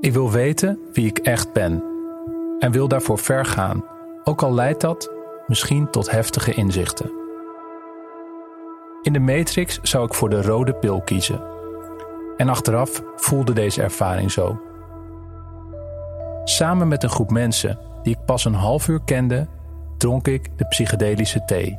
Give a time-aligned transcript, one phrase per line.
[0.00, 1.82] Ik wil weten wie ik echt ben
[2.58, 3.84] en wil daarvoor ver gaan,
[4.24, 5.12] ook al leidt dat
[5.46, 7.10] misschien tot heftige inzichten.
[9.02, 11.40] In de Matrix zou ik voor de rode pil kiezen.
[12.36, 14.60] En achteraf voelde deze ervaring zo.
[16.44, 19.46] Samen met een groep mensen die ik pas een half uur kende,
[19.96, 21.78] dronk ik de psychedelische thee.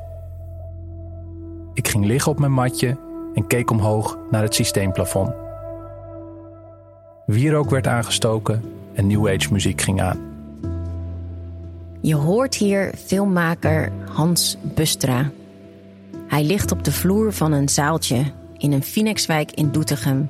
[1.73, 2.97] Ik ging liggen op mijn matje
[3.33, 5.50] en keek omhoog naar het systeemplafond.
[7.31, 10.19] Wierook werd aangestoken en New Age muziek ging aan.
[12.01, 15.31] Je hoort hier filmmaker Hans Bustra.
[16.27, 18.23] Hij ligt op de vloer van een zaaltje
[18.57, 20.29] in een Phoenixwijk in Doetinchem.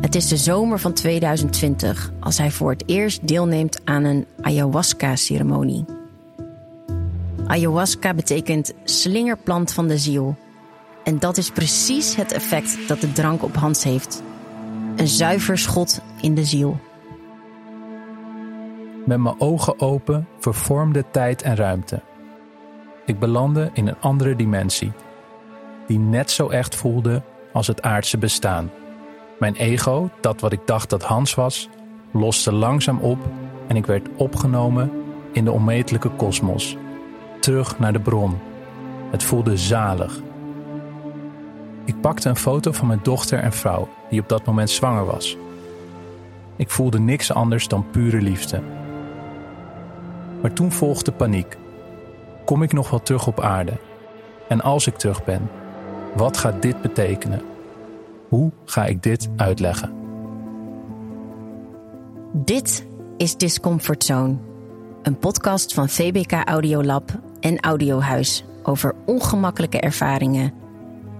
[0.00, 5.84] Het is de zomer van 2020 als hij voor het eerst deelneemt aan een ayahuasca-ceremonie.
[7.46, 10.36] Ayahuasca betekent slingerplant van de ziel.
[11.04, 14.22] En dat is precies het effect dat de drank op Hans heeft.
[14.96, 16.78] Een zuiver schot in de ziel.
[19.04, 22.00] Met mijn ogen open vervormde tijd en ruimte.
[23.06, 24.92] Ik belandde in een andere dimensie,
[25.86, 28.70] die net zo echt voelde als het aardse bestaan.
[29.38, 31.68] Mijn ego, dat wat ik dacht dat Hans was,
[32.12, 33.18] loste langzaam op
[33.66, 34.90] en ik werd opgenomen
[35.32, 36.76] in de onmetelijke kosmos.
[37.40, 38.38] Terug naar de bron.
[39.10, 40.20] Het voelde zalig.
[41.86, 45.36] Ik pakte een foto van mijn dochter en vrouw, die op dat moment zwanger was.
[46.56, 48.60] Ik voelde niks anders dan pure liefde.
[50.42, 51.56] Maar toen volgde paniek.
[52.44, 53.72] Kom ik nog wel terug op aarde?
[54.48, 55.50] En als ik terug ben,
[56.14, 57.42] wat gaat dit betekenen?
[58.28, 59.92] Hoe ga ik dit uitleggen?
[62.32, 62.86] Dit
[63.16, 64.36] is Discomfort Zone,
[65.02, 67.10] een podcast van VBK Audiolab
[67.40, 70.52] en Audiohuis over ongemakkelijke ervaringen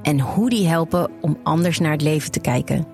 [0.06, 2.86] en hoe die helpen om anders naar het leven te kijken.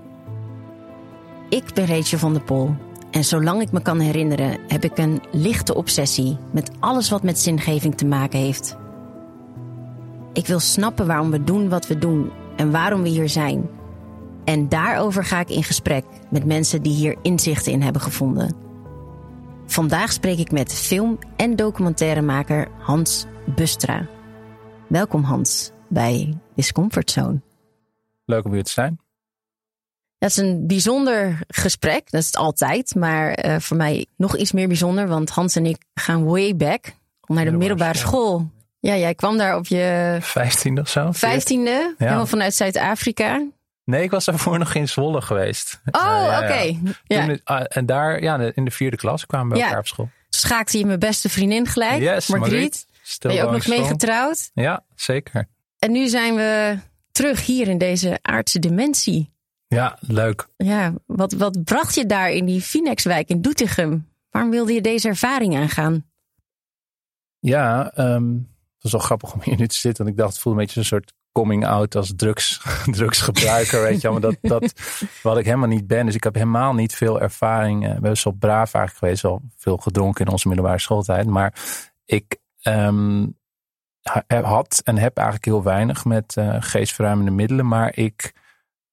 [1.49, 2.75] Ik ben Rachel van der Pol
[3.11, 7.39] en zolang ik me kan herinneren heb ik een lichte obsessie met alles wat met
[7.39, 8.77] zingeving te maken heeft.
[10.33, 13.69] Ik wil snappen waarom we doen wat we doen en waarom we hier zijn.
[14.45, 18.57] En daarover ga ik in gesprek met mensen die hier inzichten in hebben gevonden.
[19.67, 24.07] Vandaag spreek ik met film- en documentairemaker Hans Bustra.
[24.89, 27.41] Welkom Hans bij Discomfort Zone.
[28.25, 29.01] Leuk om hier te zijn.
[30.19, 32.95] Dat is een bijzonder gesprek, dat is het altijd.
[32.95, 36.93] Maar uh, voor mij nog iets meer bijzonder, want Hans en ik gaan way back
[37.27, 38.51] naar de middelbare school.
[38.81, 40.17] Ja, jij kwam daar op je...
[40.21, 41.13] Vijftiende of zo?
[41.13, 42.05] Vijftiende, ja.
[42.05, 43.47] helemaal vanuit Zuid-Afrika.
[43.85, 45.81] Nee, ik was daarvoor nog in Zwolle geweest.
[45.91, 46.45] Oh, uh, oké.
[46.45, 46.81] Okay.
[47.05, 47.29] Ja.
[47.29, 47.37] Uh,
[47.69, 50.11] en daar, ja, in de vierde klas kwamen we elkaar op school.
[50.29, 52.87] Schaakte je mijn beste vriendin gelijk, yes, Margriet.
[53.21, 54.51] Ben je ook nog mee getrouwd?
[54.55, 55.49] Ja, zeker.
[55.83, 56.79] En nu zijn we
[57.13, 59.33] terug hier in deze aardse dimensie.
[59.67, 60.49] Ja, leuk.
[60.57, 64.09] Ja, wat, wat bracht je daar in die Phoenixwijk in Doetinchem?
[64.31, 66.11] Waarom wilde je deze ervaring aangaan?
[67.39, 70.05] Ja, um, het was wel grappig om hier nu te zitten.
[70.05, 72.63] Want ik dacht, het voelde een beetje een soort coming out als drugs,
[72.97, 74.13] drugsgebruiker, weet je wel.
[74.13, 74.73] Maar dat, dat
[75.23, 76.07] wat ik helemaal niet ben.
[76.07, 77.95] Dus ik heb helemaal niet veel ervaring.
[77.95, 79.23] Ik ben zo braaf eigenlijk geweest.
[79.23, 81.27] Wel veel gedronken in onze middelbare schooltijd.
[81.27, 81.55] Maar
[82.05, 83.41] ik um,
[84.43, 87.69] had en heb eigenlijk heel weinig met uh, geestverruimende middelen.
[87.69, 88.33] Maar ik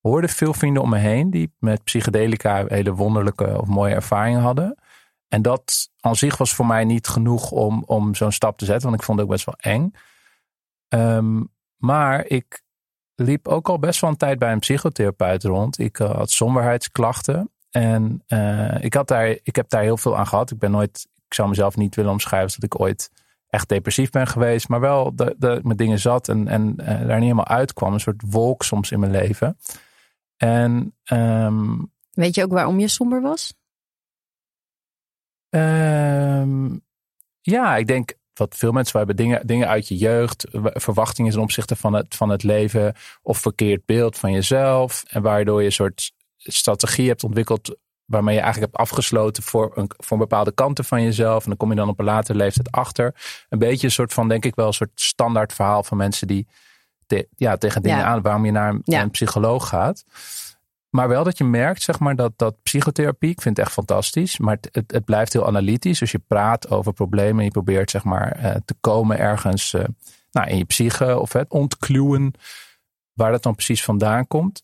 [0.02, 4.78] hoorde veel vrienden om me heen die met psychedelica hele wonderlijke of mooie ervaringen hadden.
[5.28, 8.88] En dat aan zich was voor mij niet genoeg om, om zo'n stap te zetten,
[8.90, 9.92] want ik vond het ook best wel eng.
[10.88, 12.64] Um, maar ik
[13.16, 15.80] liep ook al best wel een tijd bij een psychotherapeut rond.
[15.80, 17.52] Ik uh, had somberheidsklachten.
[17.72, 20.52] En uh, ik, had daar, ik heb daar heel veel aan gehad.
[20.52, 23.12] Ik ben nooit, ik zou mezelf niet willen omschrijven dat ik ooit
[23.50, 27.06] echt depressief ben geweest, maar wel dat, ik met dingen zat en, en eh, daar
[27.06, 27.94] niet helemaal uitkwam.
[27.94, 29.57] Een soort wolk soms in mijn leven.
[30.38, 31.78] En ehm,
[32.12, 33.54] Weet je ook waarom je somber was?
[35.50, 36.78] ehm,
[37.42, 41.75] ja, ik denk wat veel mensen hebben dingen, dingen uit je jeugd, verwachtingen ten opzichte
[41.75, 45.04] van het, van het leven of verkeerd beeld van jezelf.
[45.07, 47.78] En waardoor je een soort strategie hebt ontwikkeld
[48.10, 51.44] waarmee je eigenlijk hebt afgesloten voor een, voor een bepaalde kanten van jezelf.
[51.44, 53.16] En dan kom je dan op een latere leeftijd achter.
[53.50, 56.48] Een beetje een soort van, denk ik wel, een soort standaard verhaal van mensen die
[57.06, 58.04] te- ja, tegen dingen Ja.
[58.06, 58.96] aan, waarom je naar een, Ja.
[58.96, 60.04] naar een psycholoog gaat.
[60.90, 64.38] Maar wel dat je merkt, zeg maar, dat, dat psychotherapie, ik vind het echt fantastisch,
[64.38, 66.00] maar het, het, het blijft heel analytisch.
[66.00, 69.84] Dus je praat over problemen en je probeert, zeg maar, eh, te komen ergens eh,
[70.32, 72.34] nou, in je psyche of het ontkluwen
[73.14, 74.62] waar dat dan precies vandaan komt.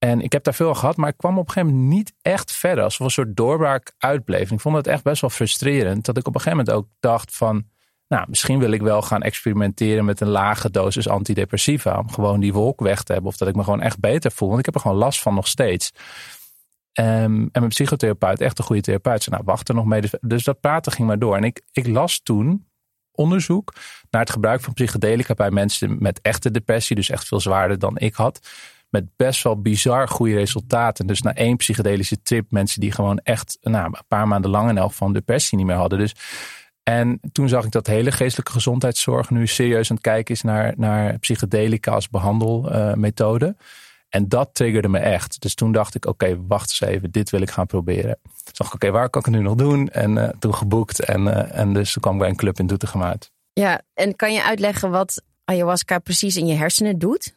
[0.00, 2.52] En ik heb daar veel gehad, maar ik kwam op een gegeven moment niet echt
[2.52, 2.84] verder.
[2.84, 4.50] Alsof een soort doorbraak uitbleef.
[4.50, 6.04] Ik vond het echt best wel frustrerend.
[6.04, 7.64] Dat ik op een gegeven moment ook dacht van...
[8.08, 11.98] Nou, misschien wil ik wel gaan experimenteren met een lage dosis antidepressiva.
[11.98, 13.30] Om gewoon die wolk weg te hebben.
[13.30, 14.48] Of dat ik me gewoon echt beter voel.
[14.48, 15.92] Want ik heb er gewoon last van nog steeds.
[16.92, 20.00] Ehm, en mijn psychotherapeut, echt een goede therapeut, zei nou wacht er nog mee.
[20.00, 21.36] Dus, dus dat praten ging maar door.
[21.36, 22.66] En ik, ik las toen
[23.12, 23.72] onderzoek
[24.10, 26.96] naar het gebruik van psychedelica bij mensen met echte depressie.
[26.96, 28.40] Dus echt veel zwaarder dan ik had.
[28.90, 31.06] Met best wel bizar goede resultaten.
[31.06, 34.78] Dus na één psychedelische trip mensen die gewoon echt nou, een paar maanden lang in
[34.78, 35.98] elk van depressie niet meer hadden.
[35.98, 36.14] Dus
[36.82, 40.72] en toen zag ik dat hele geestelijke gezondheidszorg nu serieus aan het kijken is naar,
[40.76, 43.56] naar psychedelica als behandelmethode.
[44.08, 45.40] en dat triggerde me echt.
[45.40, 48.18] Dus toen dacht ik, oké, wacht eens even, dit wil ik gaan proberen.
[48.22, 49.88] Toen dacht ik, oké, waar kan ik het nu nog doen?
[49.88, 52.66] En eh, toen geboekt en, eh, en dus toen kwam ik bij een club in
[52.66, 53.32] Doetinchem uit.
[53.52, 57.36] Ja, en kan je uitleggen wat ayahuasca precies in je hersenen doet?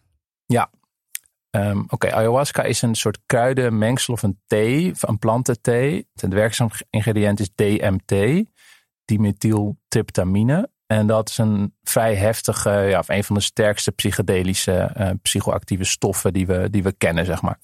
[1.53, 6.07] Ehm, Oké, ayahuasca is een soort kruidenmengsel of een thee, een plantenthee.
[6.13, 8.43] Het werkzaam ingrediënt is DMT,
[9.05, 10.69] dimethyltryptamine.
[10.85, 15.83] En dat is een vrij heftige, ja, of een van de sterkste psychedelische eh, psychoactieve
[15.83, 17.59] stoffen die we, die we kennen, zeg maar.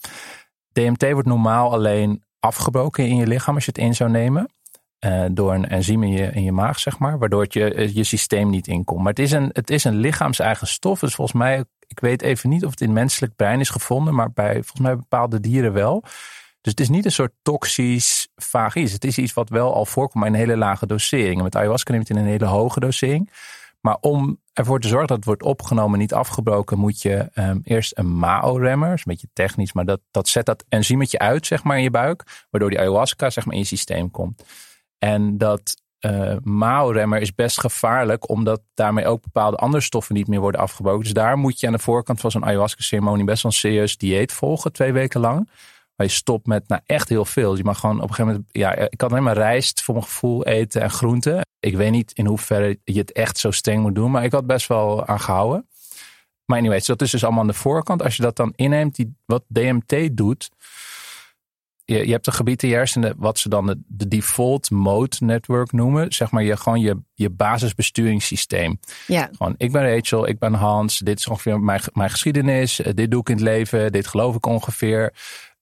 [0.71, 4.50] DMT wordt normaal alleen afgebroken in je lichaam als je het in zou nemen.
[5.00, 7.18] Eh, door een enzym in je, in je maag, zeg maar.
[7.18, 9.00] Waardoor het je, eh, systeem niet inkomt.
[9.00, 11.00] Maar het is, een, het is een lichaams-eigen stof.
[11.00, 14.16] Dus volgens mij, ik weet even niet of het in menselijk brein is gevonden.
[14.16, 16.04] Maar bij volgens mij bepaalde dieren wel.
[16.62, 18.92] Dus het is niet een soort toxisch vaag iets.
[18.92, 21.38] Het is iets wat wel al voorkomt, maar in een hele lage dosering.
[21.38, 23.31] En met ayahuasca neemt het in een hele hoge dosering.
[23.81, 27.98] Maar om ervoor te zorgen dat het wordt opgenomen, niet afgebroken, moet je ehm, eerst
[27.98, 31.78] een MAO-remmer, is een beetje technisch, maar dat, dat zet dat enzymetje uit, zeg maar,
[31.78, 34.44] in je buik, waardoor die ayahuasca, zeg maar, in je systeem komt.
[35.00, 35.75] En dat
[36.44, 41.04] MAO-remmer is best gevaarlijk, omdat daarmee ook bepaalde andere stoffen niet meer worden afgebroken.
[41.04, 44.31] Dus daar moet je aan de voorkant van zo'n ayahuasca-ceremonie best wel een serieus dieet
[44.31, 45.50] volgen, twee weken lang.
[45.96, 47.57] Waar je stopt met nou, echt heel veel.
[47.57, 48.50] Je mag gewoon op een gegeven moment.
[48.51, 51.42] Ja, ik kan alleen maar rijst voor mijn gevoel eten en groenten.
[51.60, 54.12] Ik weet niet in hoeverre je het echt zo streng moet doen.
[54.12, 55.68] Maar ik had best wel aan gehouden.
[56.46, 58.04] Maar anyways, dat is dus allemaal aan de voorkant.
[58.04, 60.50] Als je dat dan inneemt, die, wat DMT doet.
[61.89, 65.15] Je, je hebt een gebied in je hersenen, wat ze dan de, de default mode
[65.19, 66.13] network noemen.
[66.13, 68.80] Zeg maar je, gewoon je, je basisbesturingssysteem.
[69.07, 70.97] Ja, Gewoon, ik ben Rachel, ik ben Hans.
[70.97, 72.81] Dit is ongeveer mijn, mijn geschiedenis.
[72.81, 73.91] eh, Dit doe ik in het leven.
[73.91, 75.13] Dit geloof ik ongeveer.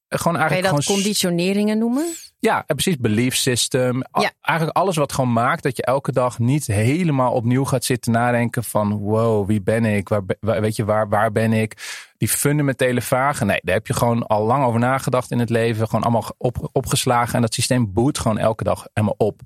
[0.07, 2.05] Eh, Gewoon kan je eigenlijk dat gewoon conditioneringen noemen?
[2.39, 2.97] ja, en precies.
[2.97, 3.95] Belief system.
[4.11, 4.31] Ja.
[4.41, 8.63] Eigenlijk alles wat gewoon maakt dat je elke dag niet helemaal opnieuw gaat zitten nadenken
[8.63, 10.09] van wow, wie ben ik?
[10.09, 11.73] Waar- weet je, waar, waar ben ik?
[12.17, 13.47] Die fundamentele vragen.
[13.47, 15.85] Nee, daar heb je gewoon al lang over nagedacht in het leven.
[15.87, 17.35] Gewoon allemaal op, opgeslagen.
[17.35, 19.41] En dat systeem boet gewoon elke dag helemaal op.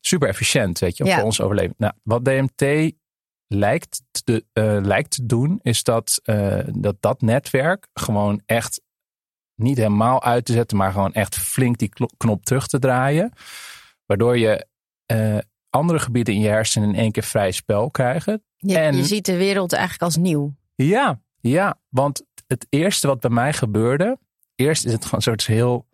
[0.00, 1.14] Super efficiënt, weet je, Ja.
[1.16, 1.74] voor ons overleven.
[1.78, 2.92] Nou, wat DMT
[3.48, 8.80] lijkt te, eh, lijkt te doen, is dat, eh, dat dat netwerk gewoon echt
[9.56, 13.32] niet helemaal uit te zetten, maar gewoon echt flink die knop terug te draaien.
[14.06, 14.66] Waardoor je
[15.06, 15.38] eh,
[15.70, 18.44] andere gebieden in je hersenen in één keer vrij spel krijgen.
[18.56, 20.54] Je, En- je ziet de wereld eigenlijk als nieuw.
[20.74, 24.18] Ja, ja, want het eerste wat bij mij gebeurde,
[24.54, 25.86] eerst is het gewoon een soort heel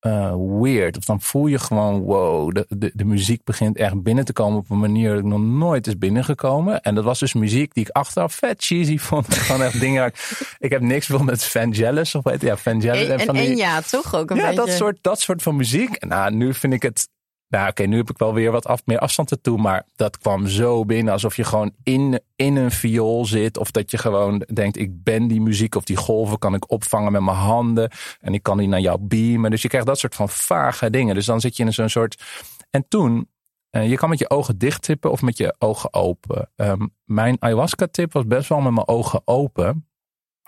[0.00, 0.96] eh, weird.
[0.96, 4.58] Of dan voel je gewoon, wow, de, de, de muziek begint echt binnen te komen
[4.58, 6.80] op een manier dat ik nog nooit is binnengekomen.
[6.80, 9.34] En dat was dus muziek die ik achteraf vet cheesy vond.
[9.34, 10.06] gewoon echt dingen.
[10.06, 13.08] Ik, ik heb niks veel met Vangelis of weet ja, Vangelis.
[13.08, 14.56] En, en, van die- en ja, toch ook een ja, beetje.
[14.56, 16.04] dat soort, dat soort van muziek.
[16.04, 17.08] Nou, nu vind ik het.
[17.50, 19.58] Nou, oké, nu heb ik wel weer wat af, meer afstand ertoe.
[19.58, 23.58] Maar dat kwam zo binnen alsof je gewoon in, in een viool zit.
[23.58, 27.12] Of dat je gewoon denkt: ik ben die muziek of die golven kan ik opvangen
[27.12, 27.90] met mijn handen.
[28.20, 29.50] En ik kan die naar jou beamen.
[29.50, 31.14] Dus je krijgt dat soort van vage dingen.
[31.14, 32.22] Dus dan zit je in zo'n soort.
[32.70, 33.28] En toen.
[33.70, 36.50] eh, je kan met je ogen dicht tippen of met je ogen open.
[36.56, 39.89] Ehm, mijn ayahuasca-tip was best wel met mijn ogen open.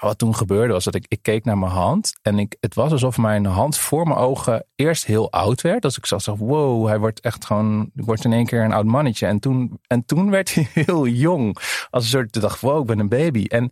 [0.02, 2.12] Wat toen gebeurde was dat ik, ik keek naar mijn hand.
[2.23, 5.82] En ik, het was alsof mijn hand voor mijn ogen eerst heel oud werd.
[5.82, 9.26] Dus ik zag wow, hij wordt echt gewoon, wordt in één keer een oud mannetje.
[9.26, 11.56] En toen, en toen werd hij heel jong.
[11.90, 13.44] Als een soort, dacht wow, ik ben een baby.
[13.49, 13.71] En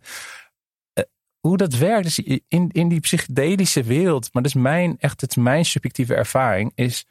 [0.93, 1.03] eh,
[1.39, 5.29] hoe dat werkt, is in, in die psychedelische wereld, maar dat is mijn, echt, het
[5.29, 7.05] is mijn subjectieve ervaring, is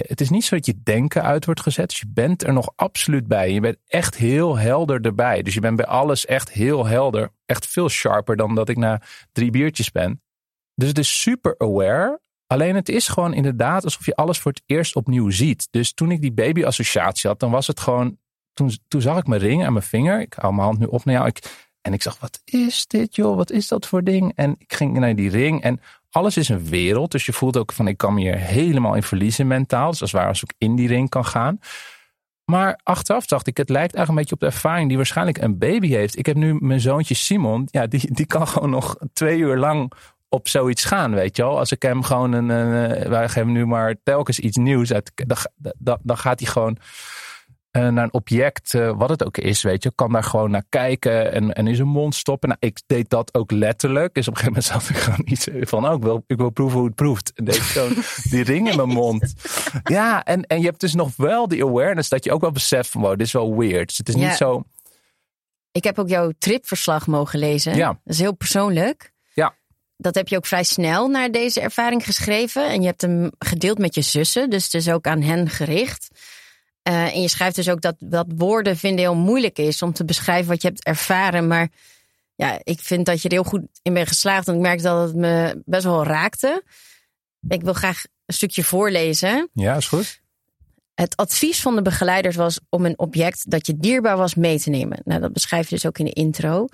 [0.00, 1.88] het is niet zo dat je denken uit wordt gezet.
[1.88, 3.52] Dus je bent er nog absoluut bij.
[3.52, 5.42] Je bent echt heel helder erbij.
[5.42, 7.30] Dus je bent bij alles echt heel helder.
[7.46, 10.22] Echt veel sharper dan dat ik na drie biertjes ben.
[10.74, 12.20] Dus het is super aware.
[12.46, 15.68] Alleen het is gewoon inderdaad alsof je alles voor het eerst opnieuw ziet.
[15.70, 18.18] Dus toen ik die baby-associatie had, dan was het gewoon.
[18.52, 20.20] Toen, toen zag ik mijn ring aan mijn vinger.
[20.20, 21.26] Ik hou mijn hand nu op naar jou.
[21.26, 23.36] Ik, en ik zag, wat is dit joh?
[23.36, 24.32] Wat is dat voor ding?
[24.34, 25.62] En ik ging naar die ring.
[25.62, 25.80] En
[26.16, 27.10] alles is een wereld.
[27.10, 29.90] Dus je voelt ook van ik kan me hier helemaal in verliezen mentaal.
[29.90, 31.60] Dus als waar als ik in die ring kan gaan.
[32.44, 35.58] Maar achteraf dacht ik, het lijkt eigenlijk een beetje op de ervaring die waarschijnlijk een
[35.58, 36.18] baby heeft.
[36.18, 39.92] Ik heb nu mijn zoontje Simon, ja, die, die kan gewoon nog twee uur lang
[40.28, 41.58] op zoiets gaan, weet je wel.
[41.58, 45.12] Als ik hem gewoon een, een wij geven nu maar telkens iets nieuws uit,
[45.78, 46.76] dan, dan, gaat hij gewoon
[47.80, 51.32] naar een object, uh, wat het ook is, weet je, kan daar gewoon naar kijken
[51.32, 52.48] en, en in zijn mond stoppen.
[52.48, 54.14] Nou, ik deed dat ook letterlijk.
[54.14, 56.50] Dus op een gegeven moment zat ik gewoon iets van, oh, ik wil, ik wil
[56.50, 57.32] proeven hoe het proeft.
[57.34, 57.94] En deed gewoon
[58.30, 59.34] die ring in mijn mond.
[59.84, 62.88] Ja, en, en je hebt dus nog wel die awareness dat je ook wel beseft
[62.88, 63.88] van, wow, dit is wel weird.
[63.88, 64.62] Dus het is niet zo...
[65.72, 67.74] Ik heb ook jouw tripverslag mogen lezen.
[67.74, 67.86] Ja.
[67.86, 69.12] Dat is heel persoonlijk.
[69.34, 69.54] Ja.
[69.96, 72.68] Dat heb je ook vrij snel naar deze ervaring geschreven.
[72.68, 74.50] En je hebt hem gedeeld met je zussen.
[74.50, 76.08] Dus het is ook aan hen gericht.
[76.88, 80.04] Uh, en je schrijft dus ook dat, dat woorden vinden heel moeilijk is om te
[80.04, 81.46] beschrijven wat je hebt ervaren.
[81.46, 81.68] Maar
[82.34, 84.48] ja, ik vind dat je er heel goed in bent geslaagd.
[84.48, 86.62] En ik merk dat het me best wel raakte.
[87.48, 89.48] Ik wil graag een stukje voorlezen.
[89.52, 90.20] Ja, is goed.
[90.94, 94.70] Het advies van de begeleiders was om een object dat je dierbaar was mee te
[94.70, 95.00] nemen.
[95.04, 96.66] Nou, dat beschrijf je dus ook in de intro.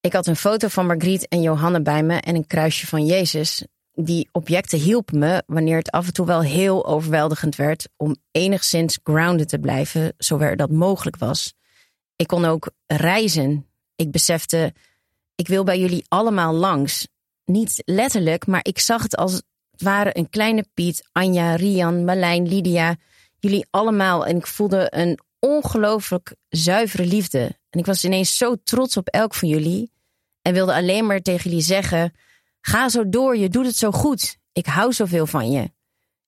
[0.00, 3.64] Ik had een foto van Margriet en Johanne bij me en een kruisje van Jezus
[3.94, 8.98] die objecten hielpen me wanneer het af en toe wel heel overweldigend werd om enigszins
[9.02, 11.54] grounded te blijven, zover dat mogelijk was.
[12.16, 13.66] Ik kon ook reizen.
[13.96, 14.74] Ik besefte,
[15.34, 17.08] ik wil bij jullie allemaal langs.
[17.44, 22.48] Niet letterlijk, maar ik zag het als het ware een kleine Piet, Anja, Rian, Marlijn,
[22.48, 22.96] Lydia.
[23.38, 24.26] Jullie allemaal.
[24.26, 27.58] En ik voelde een ongelooflijk zuivere liefde.
[27.70, 29.90] En ik was ineens zo trots op elk van jullie.
[30.42, 32.12] En wilde alleen maar tegen jullie zeggen
[32.66, 34.38] Ga zo door, je doet het zo goed.
[34.52, 35.72] Ik hou zoveel van je.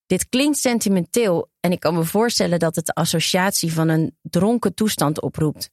[0.07, 4.75] Dit klinkt sentimenteel en ik kan me voorstellen dat het de associatie van een dronken
[4.75, 5.71] toestand oproept.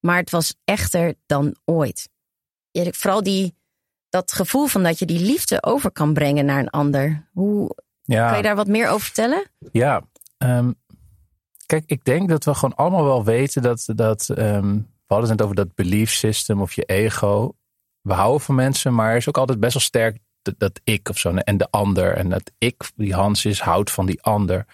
[0.00, 2.08] Maar het was echter dan ooit.
[2.72, 3.54] Vooral die,
[4.08, 7.28] dat gevoel van dat je die liefde over kan brengen naar een ander.
[7.32, 8.28] Hoe ja.
[8.28, 9.50] kan je daar wat meer over vertellen?
[9.72, 10.02] Ja,
[10.38, 10.74] um,
[11.66, 15.42] kijk, ik denk dat we gewoon allemaal wel weten dat, dat um, we hadden het
[15.42, 17.54] over dat belief system of je ego
[18.02, 21.18] we houden van mensen, maar er is ook altijd best wel sterk dat, ik of
[21.18, 22.16] zo en de ander.
[22.16, 24.66] En dat ik, die Hans is, houdt van die ander.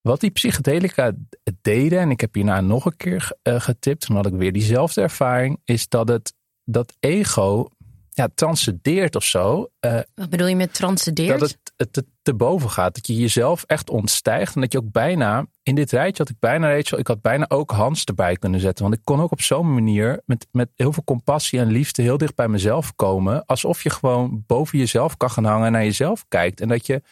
[0.00, 1.12] Wat die psychedelica
[1.60, 5.00] deden, en ik heb hierna nog een keer uh, getipt, toen had ik weer diezelfde
[5.00, 6.34] ervaring, is dat het
[6.68, 7.68] dat ego
[8.16, 9.68] ja, transcendeert of zo.
[9.80, 11.40] Uh, Wat bedoel je met transcendeert?
[11.40, 12.94] Dat het, het, te boven gaat.
[12.94, 14.54] Dat je jezelf echt ontstijgt.
[14.54, 17.44] En dat je ook bijna, in dit rijtje had ik bijna, Rachel, ik had bijna
[17.48, 18.84] ook Hans erbij kunnen zetten.
[18.84, 22.18] Want ik kon ook op zo'n manier, met, met heel veel compassie en liefde, heel
[22.18, 23.46] dicht bij mezelf komen.
[23.46, 26.60] Alsof je gewoon boven jezelf kan gaan hangen en naar jezelf kijkt.
[26.60, 27.02] En dat je,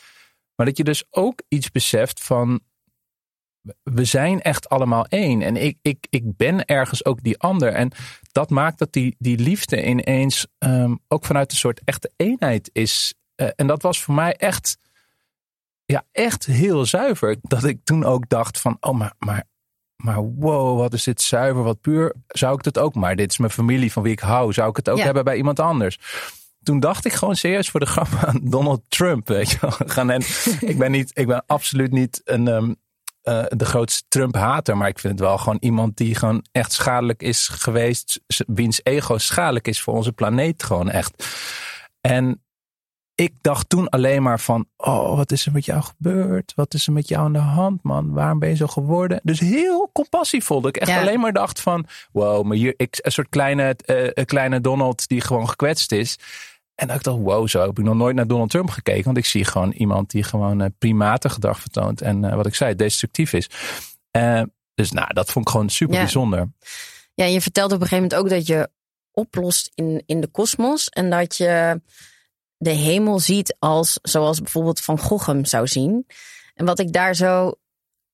[0.55, 2.61] maar dat je dus ook iets beseft van,
[3.83, 5.43] we zijn echt allemaal één.
[5.43, 7.73] En ik, ik, ik ben ergens ook die ander.
[7.73, 7.93] En
[8.33, 13.15] dat maakt dat die, die liefde ineens um, ook vanuit een soort echte eenheid is.
[13.37, 14.79] Uh, en dat was voor mij echt,
[15.85, 17.37] ja, echt heel zuiver.
[17.43, 19.45] Dat ik toen ook dacht van, oh, maar, maar,
[19.97, 22.15] maar wow, wat is dit zuiver, wat puur.
[22.27, 24.53] Zou ik het ook, maar dit is mijn familie van wie ik hou.
[24.53, 25.05] Zou ik het ook ja.
[25.05, 25.99] hebben bij iemand anders?
[26.65, 29.29] toen dacht ik gewoon serieus voor de grap aan Donald Trump.
[29.29, 30.07] Weet je wel.
[30.09, 30.23] En
[30.61, 32.77] ik ben, niet, ik ben absoluut niet een, um,
[33.25, 34.77] uh, de grootste Trump-hater.
[34.77, 38.21] Maar ik vind het wel gewoon iemand die gewoon echt schadelijk is geweest.
[38.47, 41.27] Wiens ego schadelijk is voor onze planeet gewoon echt.
[42.01, 42.45] En
[43.15, 46.53] ik dacht toen alleen maar van, oh, wat is er met jou gebeurd?
[46.55, 48.13] Wat is er met jou aan de hand, man?
[48.13, 49.21] Waarom ben je zo geworden?
[49.23, 50.61] Dus heel compassievol.
[50.61, 54.25] Dat ik echt alleen maar dacht van, wow, maar hier, ik, een soort kleine, uh,
[54.25, 56.19] kleine Donald die gewoon gekwetst is.
[56.75, 59.05] En dat ik dacht, wow, zo heb ik nog nooit naar Donald Trump gekeken.
[59.05, 62.01] Want ik zie gewoon iemand die gewoon uh, primaten gedrag vertoont.
[62.01, 63.51] En uh, wat ik zei, destructief is.
[64.17, 64.43] Uh,
[64.75, 66.53] dus nou, dat vond ik gewoon super bijzonder.
[67.15, 68.69] Ja, je vertelde op een gegeven moment ook dat je
[69.11, 70.89] oplost in, in de kosmos.
[70.89, 71.81] En dat je
[72.57, 76.07] de hemel ziet als, zoals bijvoorbeeld Van Gogh hem zou zien.
[76.55, 77.55] En wat ik daar zo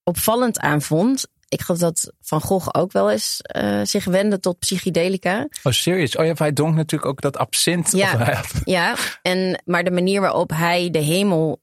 [0.03, 4.59] opvallend aan vond, ik geloof dat Van Gogh ook wel eens uh, zich wende tot
[4.59, 5.49] psychedelica.
[5.63, 6.17] Oh, serieus?
[6.17, 7.93] Oh ja, hij dronk natuurlijk ook dat absint.
[7.93, 8.97] Ja, ja.
[9.23, 11.63] En, maar de manier waarop hij de hemel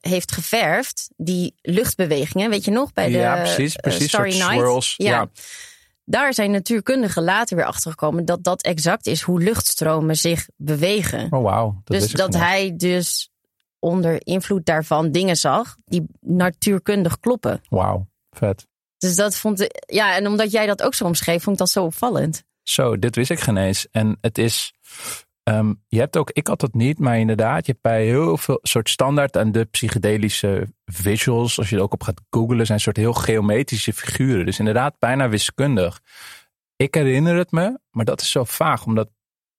[0.00, 4.52] heeft geverfd, die luchtbewegingen, weet je nog, bij de ja, precies, precies, uh, Starry Night.
[4.52, 5.10] Swirls, ja.
[5.10, 5.28] ja.
[6.04, 11.32] Daar zijn natuurkundigen later weer achter gekomen dat dat exact is hoe luchtstromen zich bewegen.
[11.32, 11.80] Oh, wauw.
[11.84, 13.30] Dus dat hij dus
[13.78, 17.60] onder invloed daarvan dingen zag die natuurkundig kloppen.
[17.68, 18.67] Wauw, vet.
[18.98, 21.70] Dus dat vond ik, ja, en omdat jij dat ook zo omschreef, vond ik dat
[21.70, 22.44] zo opvallend.
[22.62, 23.86] Zo, dit wist ik geen eens.
[23.90, 24.72] En het is,
[25.42, 28.58] um, je hebt ook, ik had dat niet, maar inderdaad, je hebt bij heel veel
[28.62, 32.96] soort standaard en de psychedelische visuals, als je er ook op gaat googlen, zijn soort
[32.96, 34.46] heel geometrische figuren.
[34.46, 36.00] Dus inderdaad, bijna wiskundig.
[36.76, 39.08] Ik herinner het me, maar dat is zo vaag, omdat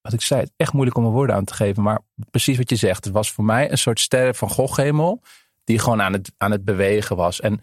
[0.02, 1.84] wat ik zei, het echt moeilijk om een woorden aan te geven.
[1.84, 2.00] Maar
[2.32, 3.04] precies wat je zegt.
[3.04, 5.22] Het was voor mij een soort sterren van Goghemel.
[5.64, 7.40] Die gewoon aan het, aan het bewegen was.
[7.40, 7.62] En,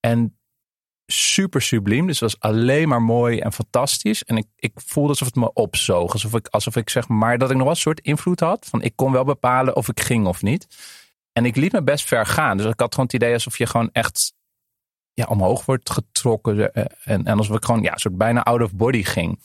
[0.00, 0.38] en
[1.12, 2.06] super subliem.
[2.06, 4.24] Dus het was alleen maar mooi en fantastisch.
[4.24, 6.12] En ik, ik voelde alsof het me opzoog.
[6.12, 8.66] Alsof ik, alsof ik zeg maar dat ik nog wel een soort invloed had.
[8.70, 10.66] Van ik kon wel bepalen of ik ging of niet.
[11.32, 12.56] En ik liet me best ver gaan.
[12.56, 14.34] Dus ik had gewoon het idee alsof je gewoon echt
[15.12, 16.72] ja, omhoog wordt getrokken.
[16.74, 19.40] Eh, en, en alsof ik gewoon ja, soort bijna out of body ging.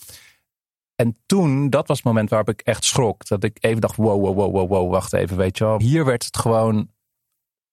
[0.96, 3.28] En toen, dat was het moment waarop ik echt schrok.
[3.28, 5.80] Dat ik even dacht, wow, wow, wow, wow, wow, wacht even, weet je wel.
[5.80, 6.90] Hier werd het gewoon,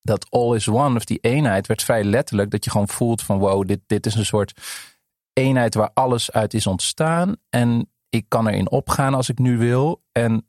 [0.04, 2.50] dat all is one, of die eenheid, werd vrij letterlijk.
[2.50, 4.52] Dat je gewoon voelt van, wow, dit, dit is een soort
[5.32, 7.36] eenheid waar alles uit is ontstaan.
[7.50, 10.02] En ik kan erin opgaan als ik nu wil.
[10.12, 10.48] En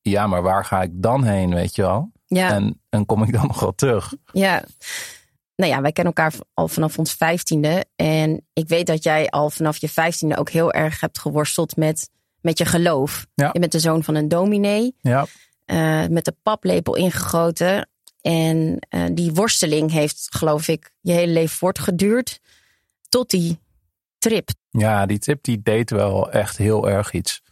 [0.00, 2.12] ja, maar waar ga ik dan heen, weet je wel?
[2.26, 2.50] Ja.
[2.50, 4.14] En, en kom ik dan nog wel terug?
[4.32, 4.64] Ja.
[5.56, 7.84] Nou ja, wij kennen elkaar al vanaf ons vijftiende.
[7.96, 12.10] En ik weet dat jij al vanaf je vijftiende ook heel erg hebt geworsteld met
[12.40, 13.26] met je geloof.
[13.34, 14.96] Je bent de zoon van een dominee.
[15.00, 15.26] Ja.
[15.66, 17.88] Uh, met de paplepel ingegoten.
[18.26, 22.40] En uh, die worsteling heeft, geloof ik, je hele leven voortgeduurd.
[23.08, 23.58] Tot die
[24.18, 24.48] trip.
[24.70, 27.42] Ja, die trip die deed wel echt heel erg iets.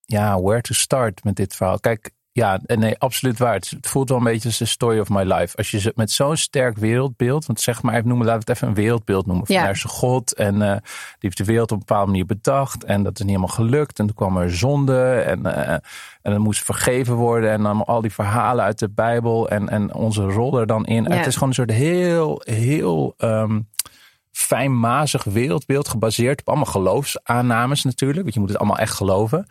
[0.00, 1.80] Ja, where to start met dit verhaal.
[1.80, 3.54] Kijk, ja, nee, absoluut waar.
[3.54, 5.56] Het voelt wel een beetje als de story of my life.
[5.56, 8.68] Als je met zo'n sterk wereldbeeld, want zeg maar even noemen, laten we het even
[8.68, 9.46] een wereldbeeld noemen.
[9.46, 9.64] Van ja.
[9.64, 10.80] er is God en uh, die
[11.18, 13.98] heeft de wereld op een bepaalde manier bedacht en dat is niet helemaal gelukt.
[13.98, 15.82] En toen kwam er zonde en, uh, en
[16.22, 20.22] dan moest vergeven worden en dan al die verhalen uit de Bijbel en, en onze
[20.22, 21.02] rol er dan in.
[21.02, 21.16] Ja.
[21.16, 23.68] Het is gewoon een soort heel, heel um,
[24.30, 29.46] fijnmazig wereldbeeld gebaseerd op allemaal geloofsaannames natuurlijk, want je moet het allemaal echt geloven.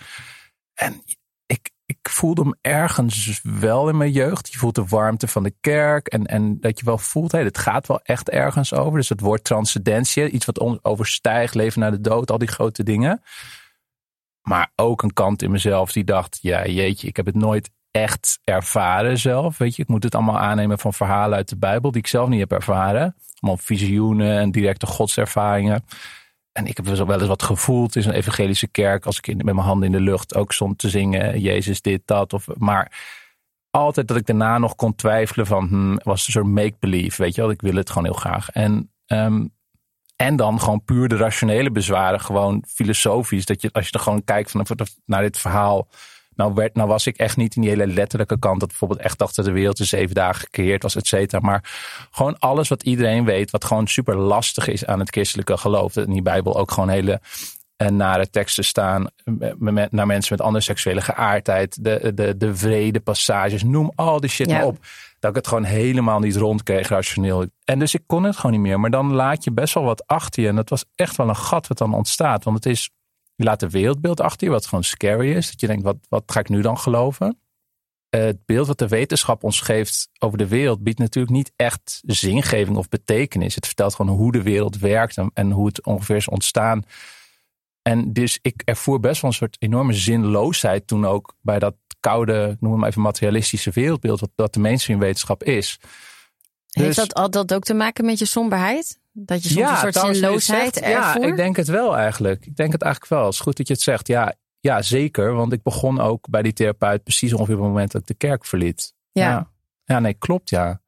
[0.74, 1.04] En
[2.10, 4.52] voelde hem ergens wel in mijn jeugd.
[4.52, 6.08] Je voelt de warmte van de kerk.
[6.08, 8.98] En, en dat je wel voelt, hey, het gaat wel echt ergens over.
[8.98, 13.22] Dus het woord transcendentie, iets wat overstijgt, leven naar de dood, al die grote dingen.
[14.42, 18.40] Maar ook een kant in mezelf die dacht, ja jeetje, ik heb het nooit echt
[18.44, 19.58] ervaren zelf.
[19.58, 22.30] Weet je, ik moet het allemaal aannemen van verhalen uit de Bijbel die ik zelf
[22.30, 23.16] niet heb ervaren.
[23.40, 25.86] Allemaal visioenen en directe godservaringen.
[26.60, 29.06] En ik heb wel eens wat gevoeld in zo'n evangelische kerk.
[29.06, 31.40] Als ik met mijn handen in de lucht ook stond te zingen.
[31.40, 32.34] Jezus dit, dat.
[32.34, 32.92] Of, maar
[33.70, 35.68] altijd dat ik daarna nog kon twijfelen van.
[35.68, 37.22] Hmm, was een soort make-believe.
[37.22, 38.50] Weet je wel, ik wil het gewoon heel graag.
[38.50, 39.54] En, um,
[40.16, 42.22] en dan gewoon puur de rationele bezwaren.
[42.22, 43.46] Gewoon filosofisch.
[43.46, 44.66] Dat je als je er gewoon kijkt van,
[45.06, 45.88] naar dit verhaal
[46.40, 48.60] nou, werd, nou was ik echt niet in die hele letterlijke kant.
[48.60, 51.40] Dat bijvoorbeeld echt dacht dat de wereld in zeven dagen gecreëerd was, et cetera.
[51.42, 51.64] Maar
[52.12, 53.52] gewoon alles wat iedereen weet.
[53.52, 55.94] Wat gewoon super lastig is aan het christelijke geloof.
[55.94, 57.22] Dat in die Bijbel ook gewoon hele
[57.76, 59.08] en eh, nare teksten staan
[59.90, 64.48] naar mensen met andere seksuele geaardheid, de, de, de vrede passages, noem al die shit
[64.48, 64.78] maar op.
[65.20, 67.46] Dat ik het gewoon helemaal niet rond kreeg rationeel.
[67.66, 68.80] En dus ik kon het gewoon niet meer.
[68.80, 70.50] Maar dan laat je best wel wat achter je.
[70.50, 72.44] En dat was echt wel een gat wat dan ontstaat.
[72.44, 72.90] Want het is
[73.40, 75.52] je laat een wereldbeeld achter je, wat gewoon scary is.
[75.52, 77.40] Dat je denkt, wat, wat ga ik nu dan geloven?
[78.10, 82.78] Het beeld wat de wetenschap ons geeft over de wereld biedt natuurlijk niet echt zingeving
[82.78, 83.56] of betekenis.
[83.56, 86.84] Het vertelt gewoon hoe de wereld werkt en, hoe het ongeveer is ontstaan.
[87.82, 92.58] En dus ik ervoer best wel een soort enorme zinloosheid toen ook bij dat koude,
[92.60, 95.80] noem het maar even materialistische wereldbeeld, wat, dat de mainstream wetenschap is.
[96.70, 99.00] Heeft dus, dat, had dat ook te maken met je somberheid?
[99.12, 101.22] Dat je soms een soort zinloosheid ervoer?
[101.22, 102.46] Ja, ik denk het wel eigenlijk.
[102.46, 103.24] Ik denk het eigenlijk wel.
[103.26, 104.08] Het is goed dat je het zegt.
[104.08, 105.34] Ja, ja, zeker.
[105.34, 108.14] Want ik begon ook bij die therapeut precies ongeveer op het moment dat ik de
[108.14, 108.94] kerk verliet.
[109.12, 109.30] Ja.
[109.30, 109.52] ja.
[109.84, 110.82] Ja, nee, klopt ja.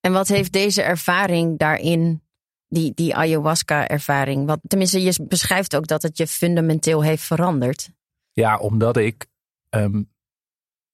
[0.00, 2.22] En wat heeft deze ervaring daarin,
[2.68, 7.90] die, die ayahuasca-ervaring, wat tenminste, je beschrijft ook dat het je fundamenteel heeft veranderd.
[8.32, 9.26] Ja, omdat ik,
[9.70, 10.10] um,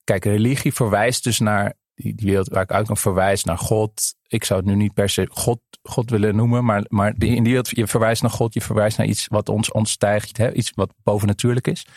[0.03, 4.15] kijk, religie verwijst dus naar die, die wereld waar ik uit kan verwijzen naar God.
[4.27, 7.41] Ik zou het nu niet per se God, God willen noemen, maar, maar in die
[7.41, 10.93] wereld, je verwijst naar God, je verwijst naar iets wat ons ontstijgt, hè, iets wat
[11.03, 11.87] bovennatuurlijk is.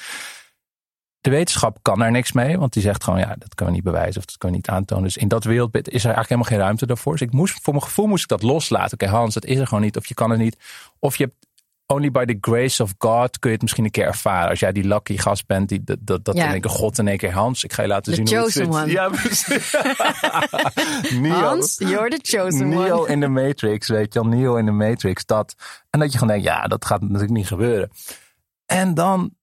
[1.20, 3.92] De wetenschap kan er niks mee, want die zegt gewoon, ja, dat kunnen we niet
[3.92, 5.04] bewijzen of dat kunnen we niet aantonen.
[5.04, 7.12] Dus in dat wereldbeeld is er eigenlijk helemaal geen ruimte daarvoor.
[7.12, 8.92] Dus ik moest, voor mijn gevoel moest ik dat loslaten.
[8.92, 10.56] Oké, Hans, dat is er gewoon niet, of je kan het niet.
[10.98, 11.47] Of je hebt
[11.92, 14.48] only by the grace of God kun je het misschien een keer ervaren.
[14.48, 16.44] Als jij die lucky gast bent, die, dat, dat, dat Ja.
[16.46, 18.44] in één keer God in één keer Hans, ik ga je laten The zien hoe
[18.44, 18.66] het zit.
[18.66, 18.86] one.
[18.86, 19.76] Ja, precies.
[21.20, 21.32] Neo.
[21.32, 23.08] Hans, you're the chosen Neo one.
[23.12, 24.28] in de Matrix, weet je wel.
[24.28, 25.54] Neo in de Matrix, dat.
[25.90, 27.90] En dat je gewoon denkt, ja, dat gaat natuurlijk niet gebeuren.
[28.66, 29.34] En dan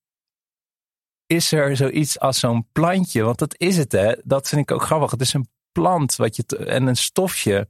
[1.26, 3.24] is er zoiets als zo'n plantje.
[3.24, 4.14] Want dat is het, hè.
[4.24, 5.12] Dat vind ik ook grappig.
[5.12, 7.68] Het is een plant wat je en een stofje.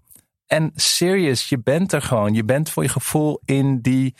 [0.47, 2.33] En serious, je bent er gewoon.
[2.33, 4.15] Je bent voor je gevoel in die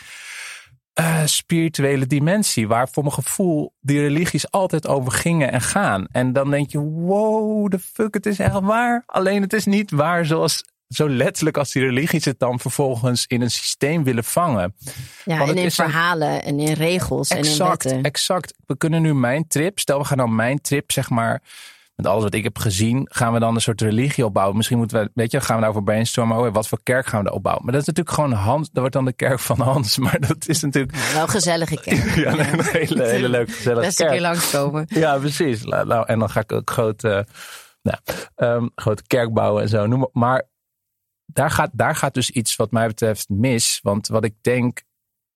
[0.94, 2.68] eh, spirituele dimensie.
[2.68, 6.06] Waar voor mijn gevoel die religies altijd over gingen en gaan.
[6.12, 9.04] En dan denk je, wow, de fuck, het is echt waar.
[9.06, 10.64] Alleen het is niet waar zoals...
[10.88, 14.76] Zo letterlijk als die religies het dan vervolgens in een systeem willen vangen.
[15.26, 18.04] Ja, Want en in een- verhalen en in regels en in Exact, wetten.
[18.04, 18.54] exact.
[18.66, 21.42] We kunnen nu mijn trip, stel we gaan dan mijn trip, zeg maar,
[21.96, 24.56] met alles wat ik heb gezien, gaan we dan een soort religie opbouwen.
[24.56, 26.38] Misschien moeten we, weet je, gaan we daarover brainstormen.
[26.38, 27.64] Oh, wat voor kerk gaan we daar opbouwen?
[27.64, 29.98] Maar dat is natuurlijk gewoon Hans, dat wordt dan de kerk van Hans.
[30.06, 32.16] Maar dat is natuurlijk Wel een gezellige kerk.
[32.26, 34.34] ja, een hele, hele leuke, gezellige Best een keer kerk.
[34.34, 34.86] langskomen.
[34.88, 35.64] Ja, precies.
[35.64, 37.26] Nou, en dan ga ik ook grote,
[37.82, 37.98] nou,
[38.36, 39.86] ehm, grote kerk bouwen en zo.
[39.86, 40.10] Noem maar.
[40.12, 40.48] maar
[41.26, 43.80] daar gaat, daar gaat dus iets wat mij betreft mis.
[43.82, 44.84] Want wat ik denk,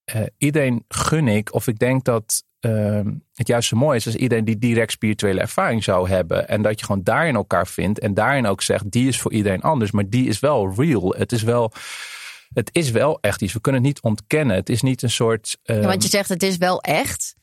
[0.03, 4.15] eh, iedereen gun ik, of ik denk dat ehm, het juist zo mooi is als
[4.15, 6.47] iedereen die direct spirituele ervaring zou hebben.
[6.47, 7.99] En dat je gewoon daarin elkaar vindt.
[7.99, 9.91] En daarin ook zegt, die is voor iedereen anders.
[9.91, 11.15] Maar die is wel real.
[11.17, 11.71] Het is wel,
[12.53, 13.53] het is wel echt iets.
[13.53, 14.55] We kunnen het niet ontkennen.
[14.55, 15.57] Het is niet een soort...
[15.63, 17.35] ehm, Ja, want je zegt het is wel echt.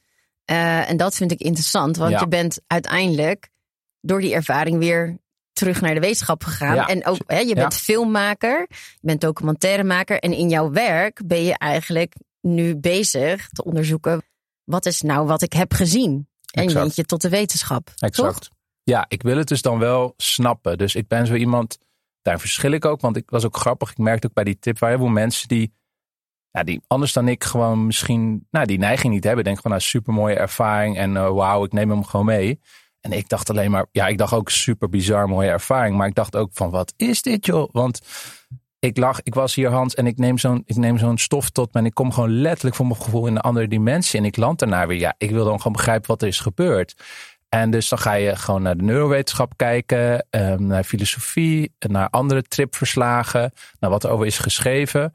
[0.44, 1.96] Eh, en dat vind ik interessant.
[1.96, 2.20] Want Ja.
[2.20, 3.48] je bent uiteindelijk
[4.00, 5.18] door die ervaring weer
[5.52, 6.74] terug naar de wetenschap gegaan.
[6.74, 6.87] Ja.
[6.88, 10.18] En ook, hè, je bent filmmaker, je bent documentairemaker.
[10.18, 14.22] En in jouw werk ben je eigenlijk nu bezig te onderzoeken...
[14.66, 16.29] wat is nou wat ik heb gezien?
[16.50, 17.92] En bent je tot de wetenschap.
[17.96, 18.40] Exact.
[18.40, 18.48] Toch?
[18.83, 20.79] Ja, ik wil het dus dan wel snappen.
[20.79, 21.79] Dus ik ben zo iemand,
[22.22, 23.00] daar verschil ik ook.
[23.00, 23.90] Want ik was ook grappig.
[23.90, 25.74] Ik merkte ook bij die tip, waar heel veel mensen die,
[26.50, 29.44] ja, die anders dan ik gewoon misschien, nou, die neiging niet hebben.
[29.44, 32.61] Denk van, nou, super mooie ervaring en eh, wauw, ik neem hem gewoon mee.
[33.00, 35.96] En ik dacht alleen maar, ja, ik dacht ook super bizar mooie ervaring.
[35.96, 37.68] Maar ik dacht ook van, wat is dit joh?
[37.72, 38.00] Want
[38.87, 40.64] ik lag, ik was hier Hans en ik neem zo'n,
[40.96, 44.18] zo'n stof tot en ik kom gewoon letterlijk voor mijn gevoel in een andere dimensie.
[44.18, 46.94] En ik land daarna weer, ja, ik wil dan gewoon begrijpen wat er is gebeurd.
[47.49, 52.42] En dus dan ga je gewoon naar de neurowetenschap kijken, ehm, naar filosofie, naar andere
[52.42, 55.12] tripverslagen, naar wat er over is geschreven.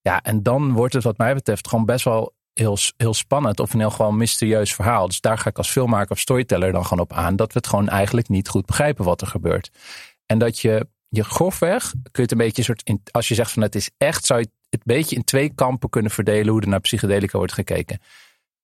[0.00, 3.72] Ja, en dan wordt het wat mij betreft gewoon best wel heel, heel spannend of
[3.72, 5.06] een heel gewoon mysterieus verhaal.
[5.06, 7.36] Dus daar ga ik als filmmaker of storyteller dan gewoon op aan.
[7.36, 9.70] Dat we het gewoon eigenlijk niet goed begrijpen wat er gebeurt.
[10.26, 13.52] En dat je, je grofweg, kun je het een beetje soort, in, als je zegt
[13.52, 16.60] van het is echt, zou je het een beetje in twee kampen kunnen verdelen hoe
[16.60, 18.00] er naar psychedelica wordt gekeken.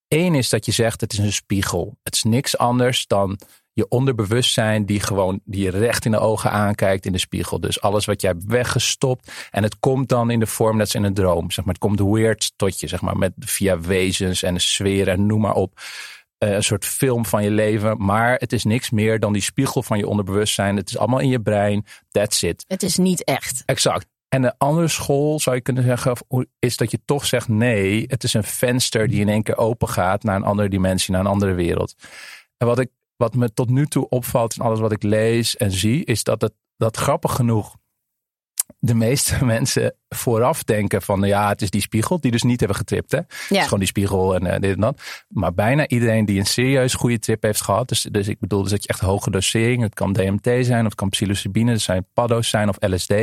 [0.08, 1.98] Eén is dat je zegt het is een spiegel.
[2.02, 3.38] Het is niks anders dan
[3.72, 7.60] je onderbewustzijn die gewoon die je recht in de ogen aankijkt in de spiegel.
[7.60, 10.94] Dus alles wat jij hebt weggestopt en het komt dan in de vorm net als
[10.94, 11.50] in een droom.
[11.50, 15.26] Zeg maar, het komt weird tot je, zeg maar, met via wezens en sferen en
[15.26, 15.80] noem maar op.
[16.38, 18.04] Eh, een soort film van je leven.
[18.04, 20.76] Maar het is niks meer dan die spiegel van je onderbewustzijn.
[20.76, 21.84] Het is allemaal in je brein.
[22.10, 22.64] That's it.
[22.66, 23.62] Het is niet echt.
[23.64, 24.06] Exact.
[24.28, 26.16] En de andere school zou je kunnen zeggen,
[26.58, 29.88] is dat je toch zegt nee, het is een venster die in één keer open
[29.88, 31.94] gaat naar een andere dimensie, naar een andere wereld.
[32.56, 35.70] En wat, ik, wat me tot nu toe opvalt in alles wat ik lees en
[35.70, 37.76] zie, is dat het dat grappig genoeg
[38.78, 42.76] de meeste mensen vooraf denken van ja, het is die spiegel, die dus niet hebben
[42.78, 43.12] getript.
[43.12, 43.18] Hè?
[43.18, 45.24] Het is gewoon die spiegel en eh, dit en dat.
[45.28, 48.70] Maar bijna iedereen die een serieus goede trip heeft gehad, dus, dus ik bedoel dus
[48.70, 52.06] dat je echt hoge dosering, het kan DMT zijn of het kan psilocybine, het zijn
[52.12, 53.14] paddo's zijn of LSD,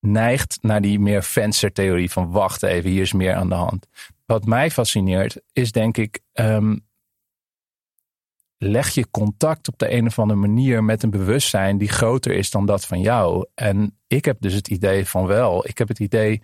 [0.00, 3.86] neigt naar die meer venstertheorie van wacht even, hier is meer aan de hand.
[4.26, 6.76] Wat mij fascineert is denk ik, ehm,
[8.58, 12.50] leg je contact op de een of andere manier met een bewustzijn die groter is
[12.50, 13.46] dan dat van jou.
[13.54, 15.68] En ik heb dus het idee van wel.
[15.68, 16.42] Ik heb het idee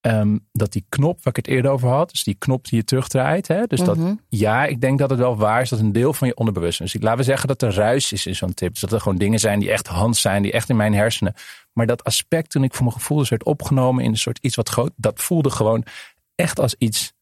[0.00, 2.84] ehm, dat die knop waar ik het eerder over had, dus die knop die je
[2.84, 4.14] terugdraait, hè, dus dat Mhm.
[4.28, 6.88] ja, ik denk dat het wel waar is dat een deel van je onderbewustzijn.
[6.92, 8.72] Dus laten we zeggen dat er ruis is in zo'n tip.
[8.72, 11.34] Dus dat er gewoon dingen zijn die echt hand zijn, die echt in mijn hersenen.
[11.72, 14.56] Maar dat aspect toen ik voor mijn gevoel dus werd opgenomen in een soort iets
[14.56, 15.84] wat groot, dat voelde gewoon
[16.34, 17.12] echt als iets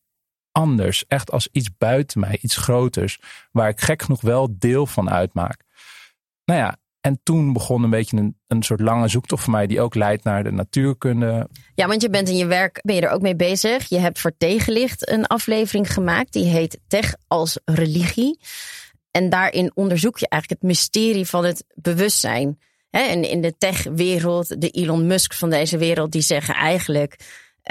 [0.53, 1.07] anders.
[1.07, 3.21] Echt als iets buiten mij, iets groters.
[3.53, 5.63] Waar ik gek genoeg wel deel van uitmaak.
[6.45, 9.81] Nou ja, en toen begon een beetje een, een soort lange zoektocht voor mij, die
[9.81, 11.49] ook leidt naar de natuurkunde.
[11.75, 13.89] Ja, want je bent in je werk, ben je er ook mee bezig.
[13.89, 16.33] Je hebt voor Tegenlicht een aflevering gemaakt.
[16.33, 18.41] Die heet Tech als religie.
[19.11, 22.59] En daarin onderzoek je eigenlijk het mysterie van het bewustzijn.
[22.91, 27.17] En in de tech-wereld, de Elon Musk van deze wereld, die zeggen eigenlijk...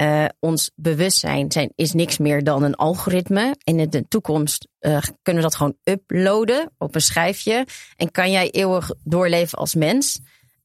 [0.00, 3.56] uh, ons bewustzijn zijn, is niks meer dan een algoritme.
[3.64, 7.66] En in de toekomst uh, kunnen we dat gewoon uploaden op een schijfje.
[7.96, 10.20] En kan jij eeuwig doorleven als mens.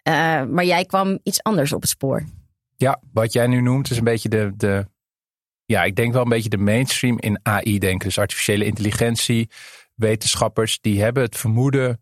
[0.08, 2.24] Uh, maar jij kwam iets anders op het spoor.
[2.78, 4.88] Ja, wat jij nu noemt is een beetje de, de.
[5.66, 8.08] Ja, ik denk wel een beetje de mainstream in AI denken.
[8.08, 9.50] Dus artificiële intelligentie.
[9.96, 12.00] Wetenschappers die hebben het vermoeden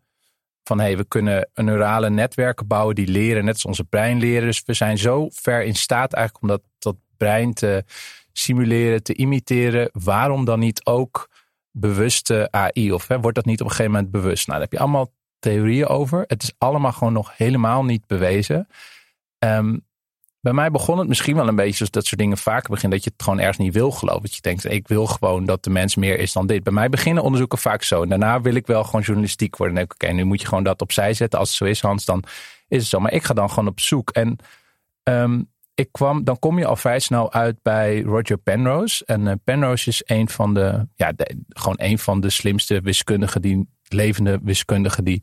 [0.64, 4.46] van hey, we kunnen een neurale netwerken bouwen die leren, net als onze brein leren.
[4.46, 7.84] Dus we zijn zo ver in staat eigenlijk om dat, dat brein te
[8.32, 9.90] simuleren, te imiteren.
[9.92, 11.30] Waarom dan niet ook
[11.70, 12.92] bewuste AI?
[12.92, 14.46] Of hè, wordt dat niet op een gegeven moment bewust?
[14.46, 16.24] Nou, daar heb je allemaal theorieën over.
[16.26, 18.68] Het is allemaal gewoon nog helemaal niet bewezen.
[19.38, 19.84] Um,
[20.44, 22.98] bij mij begon het misschien wel een beetje zoals dat soort dingen vaker beginnen.
[22.98, 24.22] Dat je het gewoon ergens niet wil geloven.
[24.22, 26.62] Dat je denkt, ik wil gewoon dat de mens meer is dan dit.
[26.62, 28.02] Bij mij beginnen onderzoeken vaak zo.
[28.02, 29.76] En daarna wil ik wel gewoon journalistiek worden.
[29.76, 31.38] En oké, nu moet je gewoon dat opzij zetten.
[31.38, 32.24] Als het zo is, Hans, dan
[32.68, 33.00] is het zo.
[33.00, 34.10] Maar ik ga dan gewoon op zoek.
[34.10, 34.36] En
[35.02, 39.04] um, ik kwam, dan kom je al vrij snel uit bij Roger Penrose.
[39.04, 41.12] En uh, Penrose is een van de, ja,
[41.48, 45.20] gewoon een van de slimste wiskundigen, die levende wiskundigen die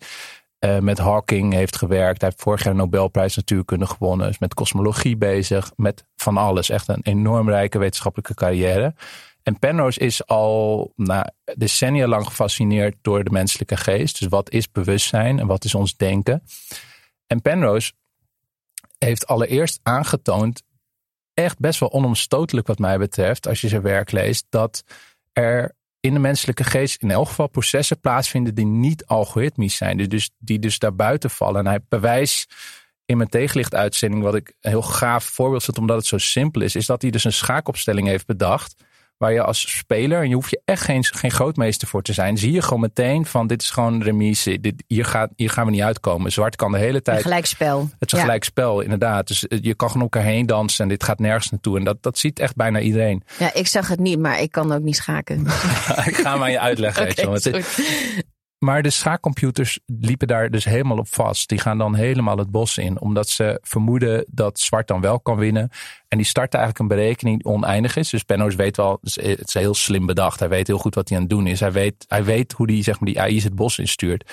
[0.59, 2.21] uh, met Hawking heeft gewerkt.
[2.21, 4.29] Hij heeft vorig jaar een Nobelprijs natuurkunde gewonnen.
[4.29, 5.71] Is met kosmologie bezig.
[5.75, 6.69] Met van alles.
[6.69, 8.93] Echt een enorm rijke wetenschappelijke carrière.
[9.43, 10.93] En Penrose is al
[11.55, 14.19] decennia lang gefascineerd door de menselijke geest.
[14.19, 16.43] Dus wat is bewustzijn en wat is ons denken?
[17.27, 17.91] En Penrose
[19.05, 20.63] heeft allereerst aangetoond,
[21.33, 24.83] echt best wel onomstotelijk wat mij betreft, als je zijn werk leest, dat
[25.33, 29.97] er in de menselijke geest in elk geval processen plaatsvinden die niet algoritmisch zijn.
[29.97, 31.59] Dus, dus die dus daarbuiten vallen.
[31.59, 32.53] En hij bewijst
[33.05, 36.75] in mijn tegenlichtuitzending, wat ik een heel gaaf voorbeeld vind, omdat het zo simpel is,
[36.75, 38.83] is dat hij dus een schaakopstelling heeft bedacht
[39.21, 42.37] Waar je als speler, en je hoeft je echt geen, geen grootmeester voor te zijn,
[42.37, 44.59] zie je gewoon meteen van dit is gewoon remise.
[44.59, 46.31] Dit, hier, gaat, hier gaan we niet uitkomen.
[46.31, 47.17] Zwart kan de hele tijd.
[47.17, 47.79] Een gelijkspel.
[47.79, 48.23] Het is een ja.
[48.23, 49.27] gelijkspel, inderdaad.
[49.27, 51.77] Dus eh, je kan gewoon elkaar heen dansen en dit gaat nergens naartoe.
[51.77, 53.23] En dat, dat ziet echt bijna iedereen.
[53.39, 55.39] Ja, ik zag het niet, maar ik kan ook niet schaken.
[56.11, 57.03] ik ga hem aan je uitleggen.
[57.09, 57.63] okay,
[58.63, 61.49] maar de schaakcomputers liepen daar dus helemaal op vast.
[61.49, 65.37] Die gaan dan helemaal het bos in, omdat ze vermoeden dat zwart dan wel kan
[65.37, 65.69] winnen.
[66.07, 68.09] En die starten eigenlijk een berekening die oneindig is.
[68.09, 70.39] Dus Penrose weet wel, het is heel slim bedacht.
[70.39, 71.59] Hij weet heel goed wat hij aan het doen is.
[71.59, 74.31] Hij weet, hij weet hoe die, zeg maar, die AI's het bos instuurt.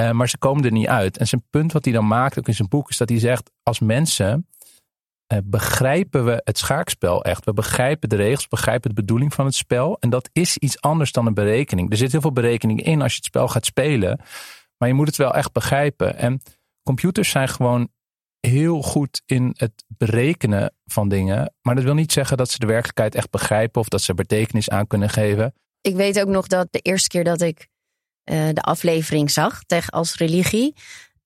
[0.00, 1.16] Uh, maar ze komen er niet uit.
[1.16, 3.50] En zijn punt wat hij dan maakt, ook in zijn boek, is dat hij zegt:
[3.62, 4.46] als mensen
[5.44, 7.44] begrijpen we het schaakspel echt.
[7.44, 9.96] We begrijpen de regels, begrijpen de bedoeling van het spel.
[10.00, 11.90] En dat is iets anders dan een berekening.
[11.90, 14.20] Er zit heel veel berekening in als je het spel gaat spelen.
[14.76, 16.16] Maar je moet het wel echt begrijpen.
[16.16, 16.40] En
[16.82, 17.88] computers zijn gewoon
[18.40, 21.54] heel goed in het berekenen van dingen.
[21.62, 24.70] Maar dat wil niet zeggen dat ze de werkelijkheid echt begrijpen of dat ze betekenis
[24.70, 25.54] aan kunnen geven.
[25.80, 27.68] Ik weet ook nog dat de eerste keer dat ik
[28.30, 30.74] uh, de aflevering zag tegen als religie,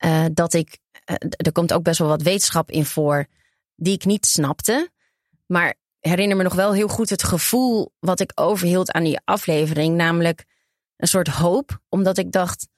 [0.05, 0.79] uh, dat ik,
[1.37, 3.27] er komt ook best wel wat wetenschap in voor
[3.77, 4.91] die ik niet snapte.
[5.47, 9.97] Maar herinner me nog wel heel goed het gevoel wat ik overhield aan die aflevering.
[9.97, 10.45] Namelijk
[10.97, 11.79] een soort hoop.
[11.89, 12.69] Omdat ik dacht,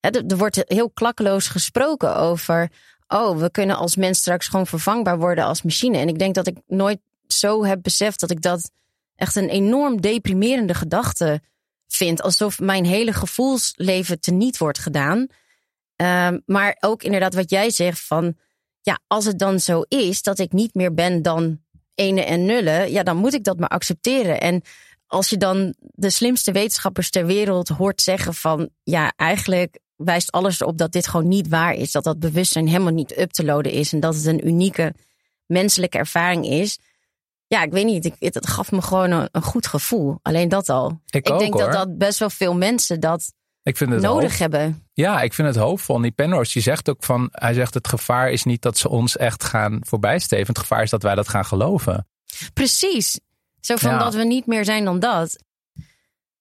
[0.00, 2.70] er wordt heel klakkeloos gesproken over.
[3.08, 5.98] Oh, we kunnen als mens straks gewoon vervangbaar worden als machine.
[5.98, 8.70] En ik denk dat ik nooit zo heb beseft dat ik dat
[9.16, 11.42] echt een enorm deprimerende gedachte
[11.86, 12.22] vind.
[12.22, 15.26] Alsof mijn hele gevoelsleven teniet wordt gedaan.
[15.96, 18.36] Uh, maar ook inderdaad wat jij zegt van
[18.82, 21.60] ja, als het dan zo is dat ik niet meer ben dan
[21.94, 24.40] ene en nullen, ja, dan moet ik dat maar accepteren.
[24.40, 24.62] En
[25.06, 30.60] als je dan de slimste wetenschappers ter wereld hoort zeggen van, ja, eigenlijk wijst alles
[30.60, 33.72] erop dat dit gewoon niet waar is, dat dat bewustzijn helemaal niet up te loaden
[33.72, 34.94] is en dat het een unieke
[35.46, 36.78] menselijke ervaring is.
[37.46, 38.04] Ja, ik weet niet.
[38.04, 40.18] Ik, het gaf me gewoon een, een goed gevoel.
[40.22, 41.00] Alleen dat al.
[41.06, 44.86] Ik, ik denk dat dat best wel veel mensen dat ik vind het nodig hebben.
[44.92, 46.00] Ja, ik vind het hoofdvol.
[46.00, 49.16] Die Penrose die zegt ook van, hij zegt het gevaar is niet dat ze ons
[49.16, 50.46] echt gaan voorbijsteven.
[50.46, 52.06] Het gevaar is dat wij dat gaan geloven.
[52.52, 53.20] Precies.
[53.60, 53.98] Zo van ja.
[53.98, 55.38] dat we niet meer zijn dan dat.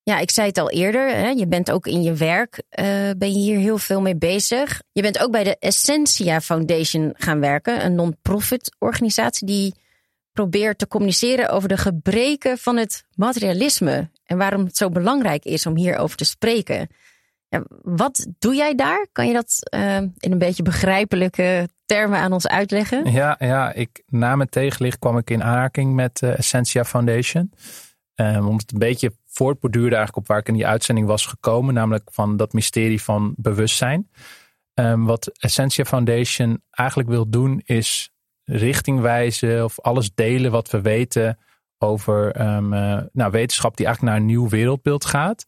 [0.03, 1.09] Ja, ik zei het al eerder.
[1.09, 2.85] Hè, je bent ook in je werk, uh,
[3.17, 4.81] ben je hier heel veel mee bezig.
[4.91, 7.85] Je bent ook bij de Essentia Foundation gaan werken.
[7.85, 9.75] Een non-profit organisatie die
[10.33, 14.09] probeert te communiceren over de gebreken van het materialisme.
[14.25, 16.89] En waarom het zo belangrijk is om hierover te spreken.
[17.81, 19.07] Wat doe jij daar?
[19.11, 23.11] Kan je dat uh, in een beetje begrijpelijke termen aan ons uitleggen?
[23.11, 27.51] Ja, ja ik, na mijn tegenlicht kwam ik in aanraking met de uh, Essentia Foundation.
[28.15, 31.73] Um, omdat het een beetje voortborduurde eigenlijk op waar ik in die uitzending was gekomen.
[31.73, 34.09] Namelijk van dat mysterie van bewustzijn.
[34.73, 38.11] Um, wat Essentia Foundation eigenlijk wil doen is
[38.43, 41.37] richting wijzen of alles delen wat we weten
[41.77, 45.47] over um, uh, nou, wetenschap die eigenlijk naar een nieuw wereldbeeld gaat.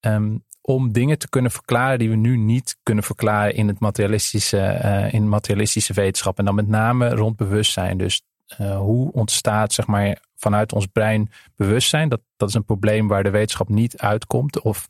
[0.00, 4.80] Um, om dingen te kunnen verklaren die we nu niet kunnen verklaren in het materialistische,
[4.84, 6.38] uh, in materialistische wetenschap.
[6.38, 7.98] En dan met name rond bewustzijn.
[7.98, 8.22] Dus
[8.60, 12.08] uh, hoe ontstaat zeg maar vanuit ons brein bewustzijn.
[12.08, 14.60] Dat, dat is een probleem waar de wetenschap niet uitkomt.
[14.60, 14.86] Of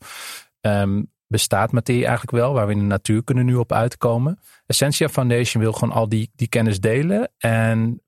[0.61, 4.39] um, bestaat materie eigenlijk wel, waar we in de natuur kunnen nu op uitkomen.
[4.65, 7.31] Essentia Foundation wil gewoon al die, die kennis delen.
[7.37, 8.01] En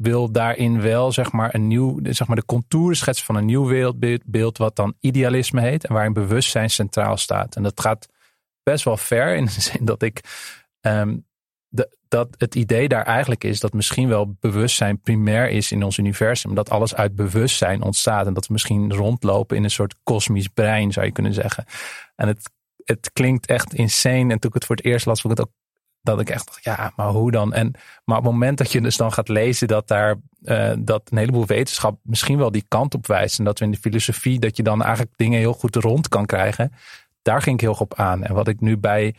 [0.00, 3.66] wil daarin wel zeg maar een nieuw, zeg maar de contouren schetsen van een nieuw
[3.66, 7.56] wereldbeeld, wat dan idealisme heet en waarin bewustzijn centraal staat.
[7.56, 8.08] En dat gaat
[8.62, 10.20] best wel ver in de zin dat ik
[11.68, 15.98] de, dat het idee daar eigenlijk is dat misschien wel bewustzijn primair is in ons
[15.98, 16.54] universum.
[16.54, 20.92] Dat alles uit bewustzijn ontstaat en dat we misschien rondlopen in een soort kosmisch brein,
[20.92, 21.64] zou je kunnen zeggen.
[22.16, 22.50] En het,
[22.84, 24.32] het klinkt echt insane.
[24.32, 25.54] En toen ik het voor het eerst las, vond ik het ook
[26.02, 27.52] dat ik echt dacht, ja, maar hoe dan?
[27.52, 31.08] En, maar op het moment dat je dus dan gaat lezen dat daar uh, dat
[31.10, 33.38] een heleboel wetenschap misschien wel die kant op wijst.
[33.38, 36.26] En dat we in de filosofie dat je dan eigenlijk dingen heel goed rond kan
[36.26, 36.72] krijgen.
[37.22, 38.24] Daar ging ik heel op aan.
[38.24, 39.14] En wat ik nu bij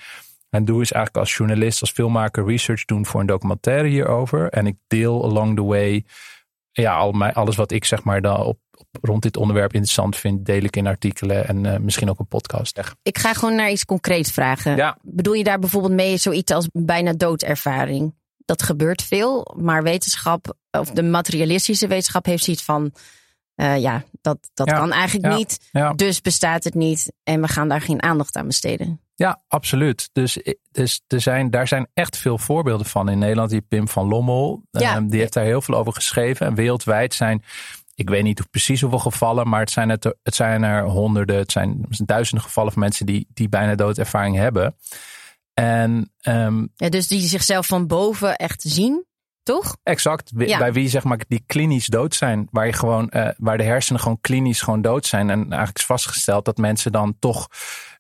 [0.50, 4.50] en doe is eigenlijk als journalist, als filmmaker research doen voor een documentaire hierover.
[4.50, 6.06] En ik deel along the way
[6.72, 10.16] ja, al mijn, alles wat ik zeg maar dan op, op, rond dit onderwerp interessant
[10.16, 12.78] vind, deel ik in artikelen en uh, misschien ook een podcast.
[12.78, 12.96] Echt.
[13.04, 14.76] Ik ga gewoon naar iets concreets vragen.
[14.76, 14.98] Ja.
[15.02, 18.14] Bedoel je daar bijvoorbeeld mee zoiets als bijna doodervaring?
[18.46, 22.92] Dat gebeurt veel, maar wetenschap, of de materialistische wetenschap, heeft zoiets van.
[23.56, 24.76] Uh, ja, dat, dat Ja.
[24.76, 25.36] kan eigenlijk Ja.
[25.38, 25.60] niet.
[25.98, 27.12] Dus bestaat het niet.
[27.24, 29.02] En we gaan daar geen aandacht aan besteden.
[29.22, 30.10] Ja, absoluut.
[30.14, 30.38] Dus,
[30.72, 33.50] dus er zijn, daar zijn echt veel voorbeelden van in Nederland.
[33.50, 34.96] Die Pim van Lommel, Ja.
[34.96, 36.46] ehm, die heeft daar heel veel over geschreven.
[36.48, 37.44] En wereldwijd zijn,
[37.96, 41.36] ik weet niet precies hoeveel gevallen, maar het zijn, het, er- het zijn er honderden,
[41.38, 44.76] het zijn duizenden gevallen van mensen die, die bijna doodervaring hebben.
[45.54, 49.06] En ehm, Ja, dus die zichzelf van boven echt zien,
[49.44, 49.78] toch?
[49.84, 50.32] Exact.
[50.38, 50.58] Ja.
[50.58, 52.48] Bij wie zeg maar die klinisch dood zijn.
[52.52, 55.30] Waar, je gewoon, eh, waar de hersenen gewoon klinisch gewoon dood zijn.
[55.30, 57.48] En eigenlijk is vastgesteld dat mensen dan toch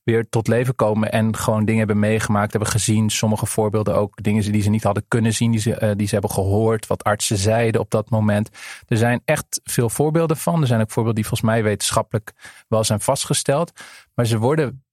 [0.03, 1.11] weer tot leven komen.
[1.11, 3.09] En gewoon dingen hebben meegemaakt, hebben gezien.
[3.09, 5.51] Sommige voorbeelden ook dingen die ze niet hadden kunnen zien.
[5.51, 6.87] Die ze, eh, die ze hebben gehoord.
[6.87, 8.49] Wat artsen zeiden op dat moment.
[8.87, 10.61] Er zijn echt veel voorbeelden van.
[10.61, 12.33] Er zijn ook voorbeelden die volgens mij wetenschappelijk
[12.67, 13.71] wel zijn vastgesteld.
[14.13, 14.83] Maar ze worden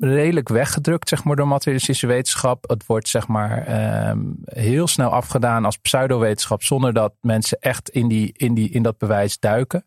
[0.00, 2.68] redelijk weggedrukt, zeg maar, door materialistische wetenschap.
[2.68, 8.08] Het wordt, zeg maar, ehm, heel snel afgedaan als pseudowetenschap, zonder dat mensen echt in,
[8.08, 9.86] die, in, die, in dat bewijs duiken.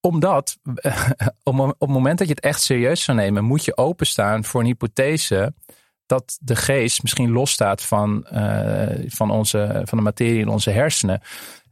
[0.00, 0.58] Omdat,
[1.42, 4.66] op het moment dat je het echt serieus zou nemen, moet je openstaan voor een
[4.66, 5.54] hypothese
[6.06, 11.20] dat de geest misschien losstaat van, eh, van, onze, van de materie in onze hersenen.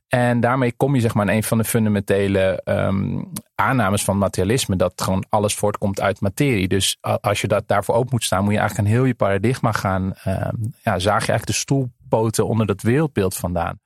[0.09, 3.23] En daarmee kom je zeg maar in een van de fundamentele ehm,
[3.55, 4.77] aannames van materialisme.
[4.77, 6.69] Dat gewoon alles voortkomt uit materie.
[6.69, 9.73] Dus als je dat daarvoor open moet staan, moet je eigenlijk een heel je paradigma
[9.73, 10.15] gaan.
[10.15, 13.79] ehm, ja, zaag je eigenlijk de stoelpoten onder dat wereldbeeld vandaan.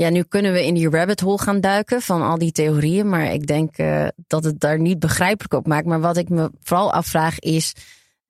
[0.00, 3.08] Ja, nu kunnen we in die rabbit hole gaan duiken van al die theorieën.
[3.08, 5.86] Maar ik denk eh, dat het daar niet begrijpelijk op maakt.
[5.86, 7.74] Maar wat ik me vooral afvraag is...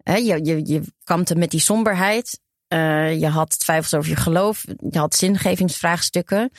[0.02, 2.40] Hè, je, je, je kampte met die somberheid.
[2.68, 4.64] Eh, je had twijfels over je geloof.
[4.90, 6.50] Je had zingevingsvraagstukken.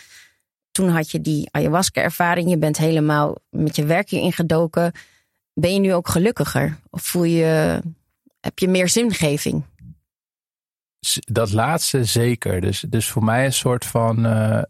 [0.71, 2.49] Toen had je die ayahuasca-ervaring.
[2.49, 4.91] Je bent helemaal met je werk hier ingedoken.
[5.53, 6.79] Ben je nu ook gelukkiger?
[6.89, 7.81] Of voel je,
[8.39, 9.63] heb je meer zingeving?
[11.13, 12.61] Dat laatste zeker.
[12.61, 14.25] Dus, dus voor mij een soort van.
[14.25, 14.61] eh,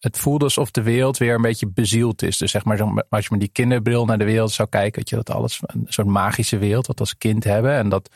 [0.00, 2.38] het voelde alsof de wereld weer een beetje bezield is.
[2.38, 5.16] Dus zeg maar, als je met die kinderbril naar de wereld zou kijken, dat je
[5.16, 7.72] dat alles een soort magische wereld, wat we als kind hebben.
[7.72, 8.10] En dat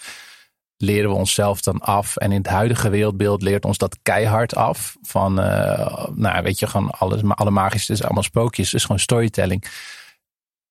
[0.77, 2.17] leren we onszelf dan af.
[2.17, 4.97] En in het huidige wereldbeeld leert ons dat keihard af.
[5.03, 8.99] Van, eh, nou weet je, gewoon alles, alle magische, is allemaal sprookjes, het is gewoon
[8.99, 9.65] storytelling.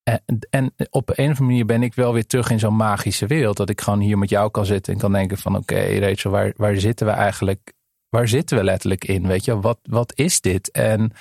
[0.03, 3.27] En, en op een of andere manier ben ik wel weer terug in zo'n magische
[3.27, 3.57] wereld.
[3.57, 6.53] Dat ik gewoon hier met jou kan zitten en kan denken van oké Rachel, waar,
[6.57, 7.73] waar zitten we eigenlijk?
[8.13, 9.27] Waar zitten we letterlijk in?
[9.27, 10.71] Weet je, wat, wat is dit?
[10.71, 11.11] En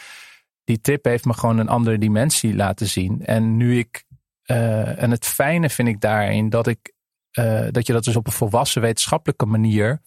[0.65, 3.25] die trip heeft me gewoon een andere dimensie laten zien.
[3.25, 4.05] En nu ik,
[4.43, 6.93] eh, en het fijne vind ik daarin dat ik,
[7.31, 10.01] eh, dat je dat dus op een volwassen wetenschappelijke manier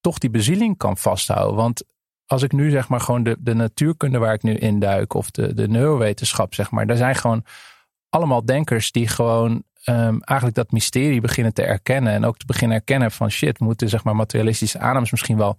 [0.00, 1.56] toch die bezieling kan vasthouden.
[1.56, 1.84] Want
[2.26, 5.54] als ik nu zeg maar gewoon de, de natuurkunde waar ik nu induik of de,
[5.54, 7.44] de neurowetenschap zeg maar, daar zijn gewoon
[8.08, 12.12] allemaal denkers die gewoon ehm, eigenlijk dat mysterie beginnen te erkennen.
[12.12, 15.58] En ook te beginnen erkennen van shit, moeten zeg maar materialistische aannames misschien wel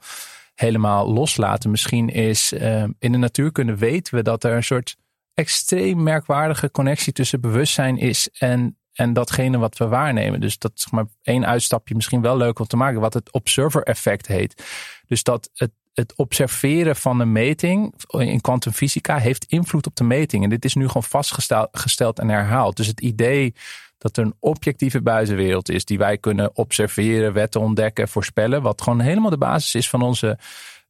[0.56, 1.72] helemaal loslaten.
[1.72, 4.98] Misschien is ehm, in de natuurkunde weten we dat er een soort
[5.34, 10.40] extreem merkwaardige connectie tussen bewustzijn is en, en datgene wat we waarnemen.
[10.40, 13.84] Dus dat is maar één uitstapje misschien wel leuk om te maken, wat het observer
[13.84, 14.64] effect heet.
[15.08, 20.44] Dus dat het, het observeren van een meting in kwantumfysica heeft invloed op de meting.
[20.44, 22.78] En dit is nu gewoon vastgesteld gesteld en herhaald.
[22.78, 23.54] Dus het idee
[24.02, 29.00] dat er een objectieve buitenwereld is die wij kunnen observeren, wetten ontdekken, voorspellen, wat gewoon
[29.00, 30.38] helemaal de basis is van onze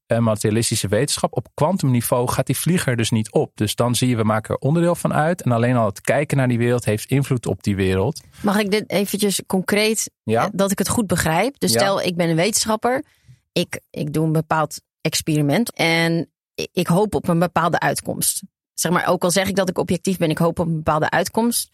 [0.06, 1.36] eh, materialistische wetenschap.
[1.36, 3.51] Op kwantumniveau gaat die vlieger dus niet op.
[3.55, 5.41] Dus dan zie je, we maken er onderdeel van uit.
[5.41, 8.22] En alleen al het kijken naar die wereld heeft invloed op die wereld.
[8.41, 10.43] Mag ik dit eventjes concreet, Ja.
[10.45, 11.59] eh, dat ik het goed begrijp?
[11.59, 11.80] Dus Ja.
[11.80, 13.03] stel, ik ben een wetenschapper.
[13.51, 15.74] Ik, ik doe een bepaald experiment.
[15.74, 16.32] En
[16.72, 18.41] ik hoop op een bepaalde uitkomst.
[18.74, 21.09] Zeg maar, ook al zeg ik dat ik objectief ben, ik hoop op een bepaalde
[21.09, 21.70] uitkomst.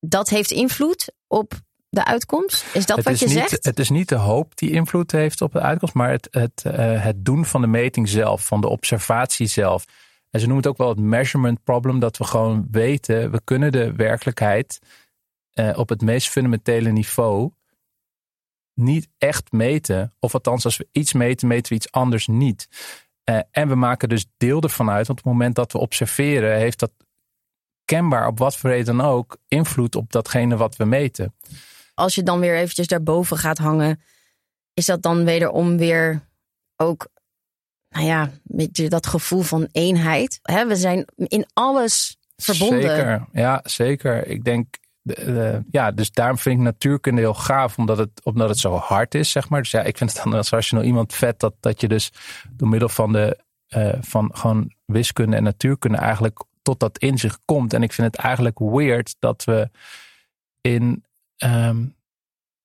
[0.00, 1.52] Dat heeft invloed op
[1.88, 2.64] de uitkomst?
[2.74, 3.64] Is dat het wat is je niet, zegt?
[3.64, 7.04] Het is niet de hoop die invloed heeft op de uitkomst, maar het, het, eh,
[7.04, 9.84] het doen van de meting zelf, van de observatie zelf.
[10.30, 13.72] En ze noemen het ook wel het measurement problem, dat we gewoon weten, we kunnen
[13.72, 14.78] de werkelijkheid
[15.50, 17.52] eh, op het meest fundamentele niveau
[18.74, 20.14] niet echt meten.
[20.18, 22.68] Of althans, als we iets meten, meten we iets anders niet.
[23.24, 26.56] Eh, en we maken dus deel ervan uit, want op het moment dat we observeren,
[26.56, 26.92] heeft dat
[27.90, 31.34] kenbaar op wat voor reden dan ook invloed op datgene wat we meten.
[31.94, 34.00] Als je dan weer eventjes daarboven gaat hangen,
[34.74, 36.28] is dat dan wederom weer
[36.76, 37.08] ook,
[37.88, 40.38] nou ja, met dat gevoel van eenheid.
[40.42, 42.82] Hè, we zijn in alles verbonden.
[42.82, 44.26] Zeker, ja, zeker.
[44.26, 48.48] Ik denk, de- de- ja, dus daarom vind ik natuurkunde heel gaaf, omdat het, omdat
[48.48, 49.62] het zo hard is, zeg maar.
[49.62, 52.12] Dus ja, ik vind het dan als rationeel iemand vet dat, dat je dus
[52.50, 53.38] door middel van de,
[53.68, 57.72] eh, van gewoon wiskunde en natuurkunde eigenlijk tot dat inzicht komt.
[57.74, 59.70] En ik vind het eigenlijk weird dat we
[60.60, 61.04] in,
[61.36, 61.84] ehm,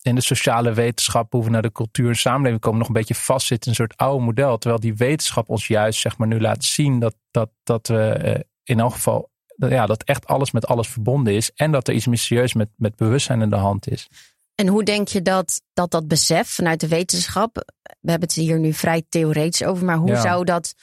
[0.02, 3.16] in de sociale wetenschap, hoe we naar de cultuur en samenleving komen, nog een beetje
[3.16, 4.58] vastzitten in een soort oude model.
[4.58, 8.40] Terwijl die wetenschap ons juist, zeg maar, nu laat zien dat, dat, dat we eh,
[8.64, 11.52] in elk geval dat- ja, dat echt alles met alles verbonden is.
[11.56, 14.08] En dat er iets mysterieus met, met bewustzijn in de hand is.
[14.56, 17.56] En hoe denk je dat, dat dat besef vanuit de wetenschap,
[18.00, 20.22] we hebben het hier nu vrij theoretisch over, maar hoe Ja.
[20.22, 20.76] zou dat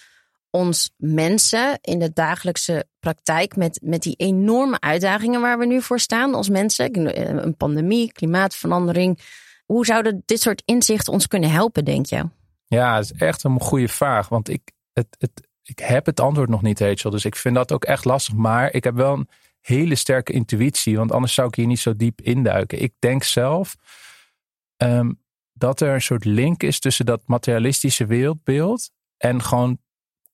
[0.52, 6.00] ons mensen in de dagelijkse praktijk met, met die enorme uitdagingen waar we nu voor
[6.00, 9.18] staan als mensen, een pandemie, klimaatverandering,
[9.66, 12.28] hoe zouden dit soort inzichten ons kunnen helpen, denk je?
[12.66, 14.28] Ja, het is echt een goede vraag.
[14.28, 17.10] Want ik, het, het, ik heb het antwoord nog niet, Rachel.
[17.10, 18.34] Dus ik vind dat ook echt lastig.
[18.34, 19.28] Maar ik heb wel een
[19.60, 20.96] hele sterke intuïtie.
[20.96, 22.82] Want anders zou ik hier niet zo diep induiken.
[22.82, 23.76] Ik denk zelf
[24.76, 25.12] ehm,
[25.52, 29.78] dat er een soort link is tussen dat materialistische wereldbeeld en gewoon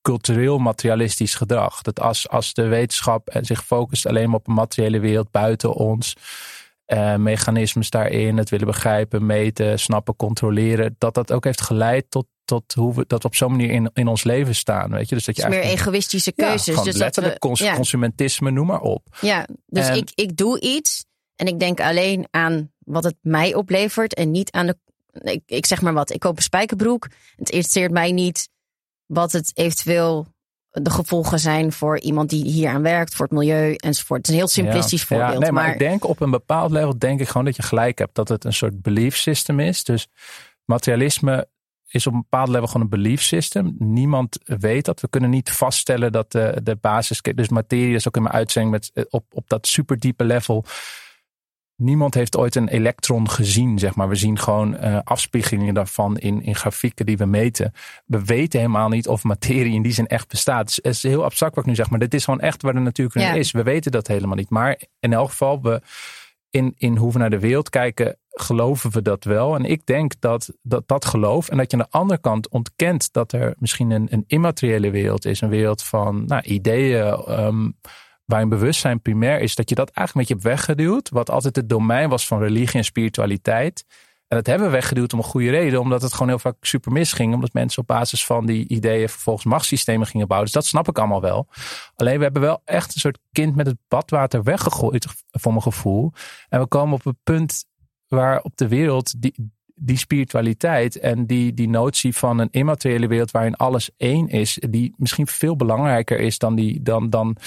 [0.09, 1.81] cultureel materialistisch gedrag.
[1.81, 6.15] Dat als, als de wetenschap zich focust alleen maar op een materiële wereld buiten ons,
[6.85, 12.25] eh, mechanismes daarin, het willen begrijpen, meten, snappen, controleren, dat dat ook heeft geleid tot,
[12.45, 14.91] tot hoe we dat we op zo'n manier in, in ons leven staan.
[14.91, 15.15] Weet je?
[15.15, 16.75] Dus dat je Dus meer egoïstische ja, keuzes.
[16.75, 17.75] dus dat letterlijk we, cons- ja.
[17.75, 19.17] consumentisme, noem maar op.
[19.21, 21.05] Ja, dus En- ik, ik doe iets
[21.35, 24.77] en ik denk alleen aan wat het mij oplevert en niet aan de.
[25.21, 27.03] Ik, ik zeg maar wat, ik koop een spijkerbroek.
[27.35, 28.49] Het interesseert mij niet
[29.09, 30.27] wat het eventueel
[30.69, 34.19] de gevolgen zijn voor iemand die hier aan werkt, voor het milieu enzovoort.
[34.19, 35.43] Het is een heel simplistisch Ja, ja, voorbeeld.
[35.43, 37.97] nee, maar, maar ik denk op een bepaald level denk ik gewoon dat je gelijk
[37.97, 38.15] hebt.
[38.15, 39.83] Dat het een soort belief system is.
[39.83, 40.07] Dus
[40.65, 41.47] materialisme
[41.87, 43.75] is op een bepaald level gewoon een belief system.
[43.77, 45.01] Niemand weet dat.
[45.01, 47.21] We kunnen niet vaststellen dat de, de basis...
[47.21, 50.65] Dus materie is ook in mijn uitzending met, op, op dat superdiepe level...
[51.79, 54.09] Niemand heeft ooit een elektron gezien, zeg maar.
[54.09, 57.73] We zien gewoon eh, afspiegelingen daarvan in, in grafieken die we meten.
[58.05, 60.65] We weten helemaal niet of materie in die zin echt bestaat.
[60.65, 62.73] Dus het is heel abstract wat ik nu zeg, maar dit is gewoon echt waar
[62.73, 63.33] de natuurkunde Ja.
[63.33, 63.51] is.
[63.51, 64.49] We weten dat helemaal niet.
[64.49, 65.81] Maar in elk geval, we,
[66.49, 69.55] in, in hoe we naar de wereld kijken, geloven we dat wel.
[69.55, 73.13] En ik denk dat dat, dat geloof en dat je aan de andere kant ontkent
[73.13, 75.41] dat er misschien een, een immateriële wereld is.
[75.41, 77.17] Een wereld van nou, ideeën,
[78.29, 81.09] waarin bewustzijn primair is, dat je dat eigenlijk een beetje hebt weggeduwd.
[81.09, 83.85] Wat altijd het domein was van religie en spiritualiteit.
[84.27, 86.91] En dat hebben we weggeduwd om een goede reden, omdat het gewoon heel vaak super
[86.91, 87.33] misging.
[87.33, 90.51] Omdat mensen op basis van die ideeën vervolgens machtssystemen gingen bouwen.
[90.51, 91.47] Dus dat snap ik allemaal wel.
[91.95, 96.11] Alleen we hebben wel echt een soort kind met het badwater weggegooid, voor mijn gevoel.
[96.49, 97.65] En we komen op een punt
[98.07, 103.31] waar op de wereld die, die spiritualiteit en die, die notie van een immateriële wereld
[103.31, 107.37] waarin alles één is, die misschien veel belangrijker is dan, die, dan, dan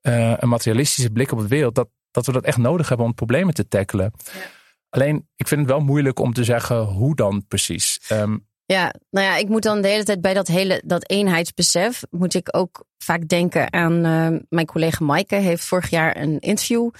[0.00, 3.14] eh, een materialistische blik op de wereld, dat, dat we dat echt nodig hebben om
[3.14, 4.12] problemen te tackelen.
[4.88, 8.00] Alleen, ik vind het wel moeilijk om te zeggen hoe dan precies.
[8.08, 12.02] Ehm, Ja, nou ja, ik moet dan de hele tijd bij dat hele dat eenheidsbesef
[12.10, 16.90] moet ik ook vaak denken aan eh, mijn collega Maaike heeft vorig jaar een interview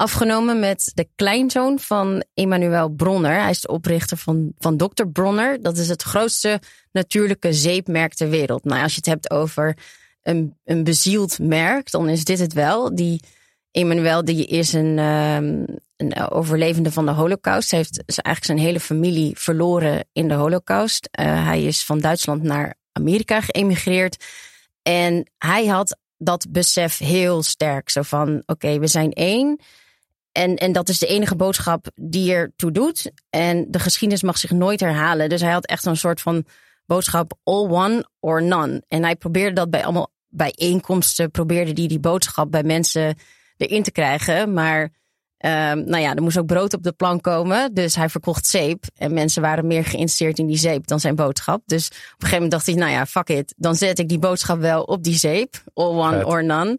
[0.00, 3.40] afgenomen met de kleinzoon van Emmanuel Bronner.
[3.40, 5.06] Hij is de oprichter van, van Dr.
[5.12, 5.62] Bronner.
[5.62, 6.60] Dat is het grootste
[6.92, 8.64] natuurlijke zeepmerk ter wereld.
[8.64, 9.76] Nou, als je het hebt over
[10.22, 12.94] een, een bezield merk, dan is dit het wel.
[12.94, 13.20] Die
[13.70, 15.64] Emmanuel die is een, ehm,
[15.96, 17.70] een overlevende van de Holocaust.
[17.70, 21.08] Hij heeft eigenlijk zijn hele familie verloren in de Holocaust.
[21.10, 24.24] Eh, hij is van Duitsland naar Amerika geëmigreerd.
[24.82, 27.90] En hij had dat besef heel sterk.
[27.90, 29.60] Zo van, oké, we zijn één.
[30.32, 33.10] En, en dat is de enige boodschap die ertoe doet.
[33.30, 35.28] En de geschiedenis mag zich nooit herhalen.
[35.28, 36.44] Dus hij had echt een soort van
[36.94, 38.82] boodschap all one or none.
[38.88, 43.16] En hij probeerde dat bij allemaal bijeenkomsten, probeerde hij die boodschap bij mensen
[43.56, 44.52] erin te krijgen.
[44.52, 44.90] Maar
[45.40, 47.74] Ehm, nou ja, er moest ook brood op de plank komen.
[47.74, 48.84] Dus hij verkocht zeep.
[48.96, 51.62] En mensen waren meer geïnteresseerd in die zeep dan zijn boodschap.
[51.66, 53.54] Dus op een gegeven moment dacht hij, nou ja, fuck it.
[53.56, 55.62] Dan zet ik die boodschap wel op die zeep.
[55.74, 56.78] All one or none.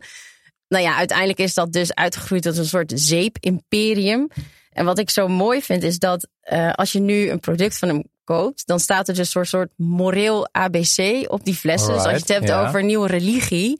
[0.67, 4.27] Nou ja, uiteindelijk is dat dus uitgegroeid tot een soort zeep-imperium.
[4.71, 7.87] En wat ik zo mooi vind is dat eh, als je nu een product van
[7.87, 11.93] hem koopt, dan staat er dus een soort, soort moreel ABC op die flessen.
[11.93, 13.79] dus als je het hebt over nieuwe religie,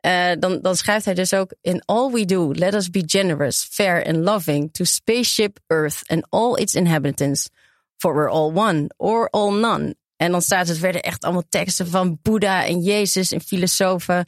[0.00, 3.68] eh, dan, dan schrijft hij dus ook: In all we do, let us be generous,
[3.70, 7.48] fair and loving to spaceship Earth and all its inhabitants.
[7.96, 9.96] For we're all one or all none.
[10.16, 14.26] En dan staat het verder echt allemaal teksten van Boeddha en Jezus en filosofen.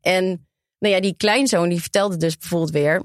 [0.00, 0.46] En
[0.78, 3.02] nou ja, die kleinzoon die vertelde dus bijvoorbeeld weer.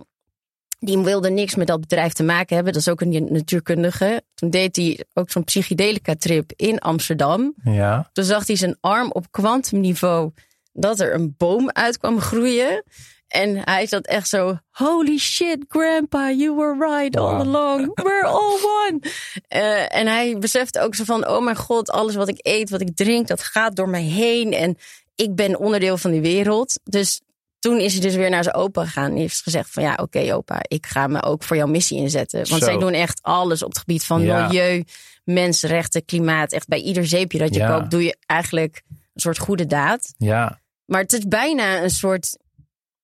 [0.80, 2.74] Die wilde niks met dat bedrijf te maken hebben.
[2.74, 4.22] Dat is ook een natuurkundige.
[4.34, 7.54] Toen deed hij ook zo'n psychedelica trip in Amsterdam.
[7.64, 8.10] Ja.
[8.14, 10.32] Toen zag hij zijn arm op kwantumniveau
[10.74, 12.84] dat er een boom uit kwam groeien.
[13.28, 17.42] En hij zat echt zo, holy shit, grandpa, you were right all Wow.
[17.42, 17.92] along.
[18.04, 18.58] We're all
[18.88, 19.00] one.
[19.48, 22.82] Eh, en hij besefte ook zo van, oh mijn god, alles wat ik eet, wat
[22.82, 24.54] ik drink, dat gaat door mij heen.
[24.54, 24.78] En
[25.16, 26.80] ik ben onderdeel van die wereld.
[26.84, 27.22] Dus
[27.68, 30.34] toen is hij dus weer naar zijn opa gegaan en heeft gezegd van, ja oké
[30.34, 32.38] opa, ik ga me ook voor jouw missie inzetten.
[32.49, 32.70] Want Zo.
[32.70, 34.47] zij doen echt alles op het gebied van Ja.
[34.47, 34.84] milieu,
[35.24, 36.51] mensenrechten, klimaat.
[36.51, 37.78] Echt bij ieder zeepje dat je Ja.
[37.78, 40.13] koopt, doe je eigenlijk een soort goede daad.
[40.18, 40.59] Ja.
[40.86, 42.38] Maar het is bijna een soort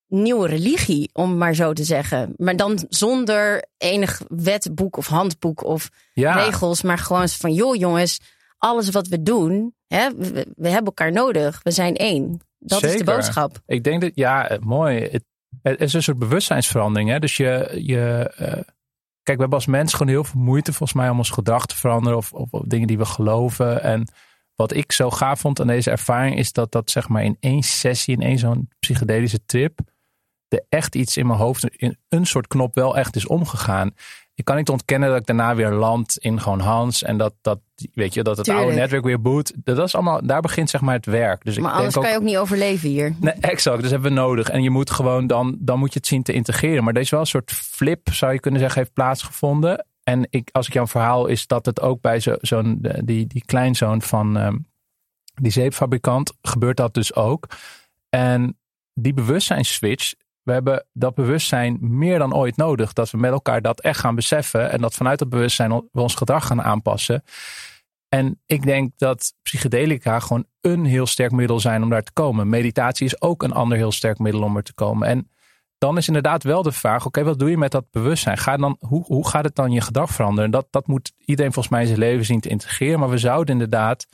[0.07, 2.33] nieuwe religie, om maar zo te zeggen.
[2.37, 6.33] Maar dan zonder enig wetboek of handboek of Ja.
[6.45, 6.81] regels.
[6.81, 8.19] Maar gewoon van, joh jongens,
[8.57, 11.59] alles wat we doen, hè, we, we hebben elkaar nodig.
[11.63, 12.41] We zijn één.
[12.65, 13.61] Dat is de boodschap.
[13.65, 14.99] Ik denk dat, ja, eh, mooi.
[14.99, 15.23] Het,
[15.61, 17.09] het is een soort bewustzijnsverandering.
[17.09, 17.19] Hè?
[17.19, 18.47] Dus je, je eh,
[19.23, 21.75] kijk, we hebben als mens gewoon heel veel moeite volgens mij om ons gedrag te
[21.75, 23.81] veranderen of, of, of dingen die we geloven.
[23.81, 24.07] En
[24.55, 27.63] wat ik zo gaaf vond aan deze ervaring is dat dat zeg maar in één
[27.63, 29.79] sessie, in één zo'n psychedelische trip,
[30.47, 33.93] er echt iets in mijn hoofd, in een soort knop wel echt is omgegaan.
[34.35, 37.59] Ik kan niet ontkennen dat ik daarna weer land in gewoon Hans en dat, dat
[37.93, 39.53] weet je, dat het oude netwerk weer boot.
[39.63, 41.43] Dat is allemaal, daar begint zeg maar het werk.
[41.45, 43.15] Dus Maar ik anders denk kan ook, je ook niet overleven hier.
[43.19, 43.81] Nee, exact.
[43.81, 44.49] Dus hebben we nodig.
[44.49, 46.83] En je moet gewoon dan, dan moet je het zien te integreren.
[46.83, 49.85] Maar deze wel een soort flip, zou je kunnen zeggen, heeft plaatsgevonden.
[50.03, 53.45] En ik, als ik jouw verhaal is dat het ook bij zo- zo'n, die, die
[53.45, 54.57] kleinzoon van ehm,
[55.41, 57.47] die zeepfabrikant gebeurt dat dus ook.
[58.09, 58.57] En
[58.93, 60.13] die bewustzijnsswitch,
[60.43, 62.93] we hebben dat bewustzijn meer dan ooit nodig.
[62.93, 64.71] Dat we met elkaar dat echt gaan beseffen.
[64.71, 67.23] En dat vanuit dat bewustzijn we ons gedrag gaan aanpassen.
[68.09, 72.49] En ik denk dat psychedelica gewoon een heel sterk middel zijn om daar te komen.
[72.49, 75.07] Meditatie is ook een ander heel sterk middel om er te komen.
[75.07, 75.29] En
[75.77, 78.37] dan is inderdaad wel de vraag: oké, wat doe je met dat bewustzijn?
[78.37, 80.51] Ga dan, hoe, hoe gaat het dan je gedrag veranderen?
[80.51, 82.99] Dat, dat moet iedereen volgens mij in zijn leven zien te integreren.
[82.99, 84.05] Maar we zouden inderdaad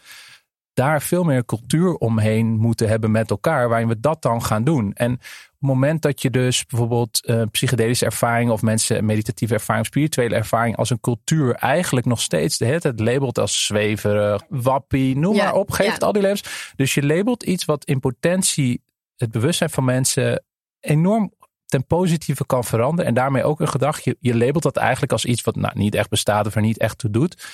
[0.80, 4.94] daar veel meer cultuur omheen moeten hebben met elkaar, waarin we dat dan gaan doen.
[4.94, 9.86] En op het moment dat je dus bijvoorbeeld eh, psychedelische ervaringen of mensen meditatieve ervaring,
[9.86, 15.18] spirituele ervaring als een cultuur eigenlijk nog steeds de hele tijd labelt als zweverig, wappie,
[15.18, 16.06] noem Ja, maar op, geeft ja.
[16.06, 16.74] al die levens.
[16.76, 18.82] Dus je labelt iets wat in potentie
[19.16, 20.44] het bewustzijn van mensen
[20.80, 21.34] enorm
[21.66, 24.00] ten positieve kan veranderen en daarmee ook een gedrag.
[24.00, 26.80] Je, je labelt dat eigenlijk als iets wat nou, niet echt bestaat of er niet
[26.80, 27.48] echt toe doet.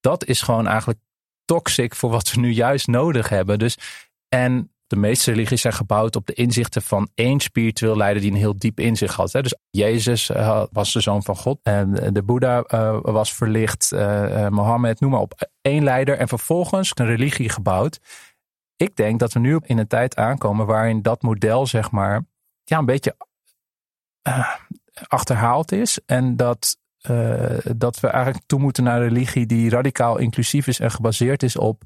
[0.00, 0.98] Dat is gewoon eigenlijk
[1.48, 3.58] toxic voor wat we nu juist nodig hebben.
[3.58, 3.78] Dus,
[4.28, 8.36] en de meeste religies zijn gebouwd op de inzichten van één spiritueel leider die een
[8.36, 9.32] heel diep inzicht had.
[9.32, 9.42] Hè.
[9.42, 11.58] Dus Jezus eh, was de zoon van God.
[11.62, 13.92] En de Boeddha eh, was verlicht.
[13.92, 15.48] eh, Mohammed, noem maar op.
[15.60, 18.00] Één leider en vervolgens een religie gebouwd.
[18.76, 22.26] Ik denk dat we nu in een tijd aankomen waarin dat model zeg maar
[22.64, 23.16] ja, een beetje
[25.08, 25.98] achterhaald is.
[26.06, 30.80] En dat eh, dat we eigenlijk toe moeten naar een religie die radicaal inclusief is
[30.80, 31.82] en gebaseerd is op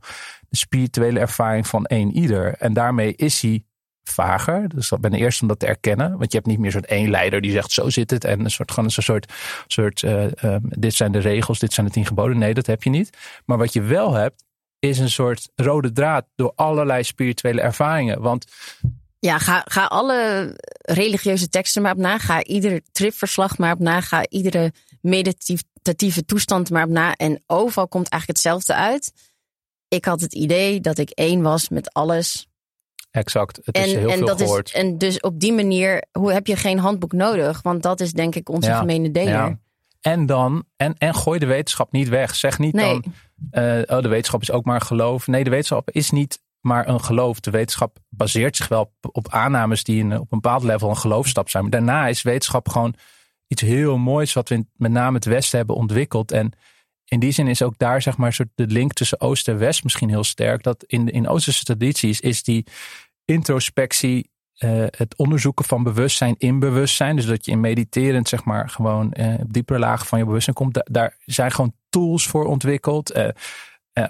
[0.49, 2.55] de spirituele ervaring van één ieder.
[2.55, 3.65] En daarmee is hij
[4.05, 4.69] vager.
[4.69, 6.11] Dus ik ben de eerste om dat te erkennen.
[6.19, 8.25] Want je hebt niet meer zo'n één leider die zegt zo zit het.
[8.25, 9.33] En een soort, gewoon een soort,
[9.67, 12.39] soort eh, ehm, dit zijn de regels, dit zijn de tien geboden.
[12.39, 13.17] Nee, dat heb je niet.
[13.45, 14.45] Maar wat je wel hebt,
[14.79, 18.21] is een soort rode draad door allerlei spirituele ervaringen.
[18.21, 18.47] Want
[19.19, 20.51] Ja, ga, ga alle
[20.81, 22.19] religieuze teksten maar op na.
[22.19, 24.01] Ga ieder tripverslag maar op na.
[24.01, 24.73] Ga iedere
[25.03, 27.15] meditatieve toestand maar op na.
[27.15, 29.13] En overal komt eigenlijk hetzelfde uit.
[29.89, 32.49] Ik had het idee dat ik één was met alles.
[33.11, 34.67] exact, het is En, heel en, veel dat gehoord.
[34.67, 37.63] is, en dus op die manier hoe heb je geen handboek nodig.
[37.63, 39.33] Want dat is denk ik onze Ja, gemene deler.
[39.33, 39.59] Ja.
[40.01, 42.35] En dan, en, en gooi de wetenschap niet weg.
[42.35, 43.01] Zeg niet Nee.
[43.01, 43.05] dan,
[43.51, 45.27] eh, oh, de wetenschap is ook maar geloof.
[45.27, 47.41] Nee, de wetenschap is niet maar een geloof.
[47.41, 51.49] De wetenschap baseert zich wel op, op aannames die op een bepaald level een geloofstap
[51.49, 51.63] zijn.
[51.63, 52.95] Maar daarna is wetenschap gewoon
[53.53, 56.33] iets heel moois wat we in, met name het Westen hebben ontwikkeld.
[56.33, 56.53] En
[57.05, 60.09] in die zin is ook daar zeg maar de link tussen Oost en West misschien
[60.09, 60.63] heel sterk.
[60.63, 62.67] Dat in, in Oosterse tradities is die
[63.25, 67.17] introspectie eh, het onderzoeken van bewustzijn in bewustzijn.
[67.17, 70.57] Dus dat je in mediterend, zeg maar, gewoon uh, op diepere lagen van je bewustzijn
[70.57, 70.83] komt.
[70.91, 73.17] daar zijn gewoon tools voor ontwikkeld.
[73.17, 73.29] Uh,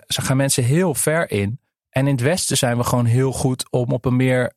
[0.07, 1.61] ze gaan mensen heel ver in.
[1.90, 4.53] En in het Westen zijn we gewoon heel goed om op een meer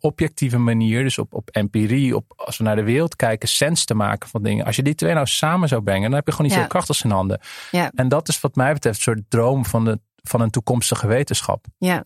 [0.00, 3.94] objectieve manier, dus op, op empirie, op, als we naar de wereld kijken, sens te
[3.94, 4.64] maken van dingen.
[4.64, 6.60] Als je die twee nou samen zou brengen, dan heb je gewoon iets ja.
[6.60, 7.40] heel krachtigs in handen.
[7.70, 7.90] Ja.
[7.94, 11.66] En dat is wat mij betreft een soort droom van, de, van een toekomstige wetenschap.
[11.78, 12.04] Ja,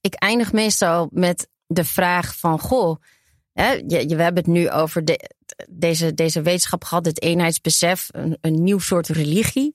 [0.00, 3.02] ik eindig meestal met de vraag van, goh,
[3.52, 5.30] hè, je, we hebben het nu over de,
[5.68, 9.74] deze, deze wetenschap gehad, het eenheidsbesef, een, een nieuw soort religie.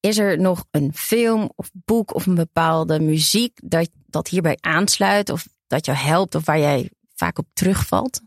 [0.00, 5.30] Is er nog een film of boek of een bepaalde muziek dat, dat hierbij aansluit
[5.30, 8.20] of dat jou helpt of waar jij vaak op terugvalt,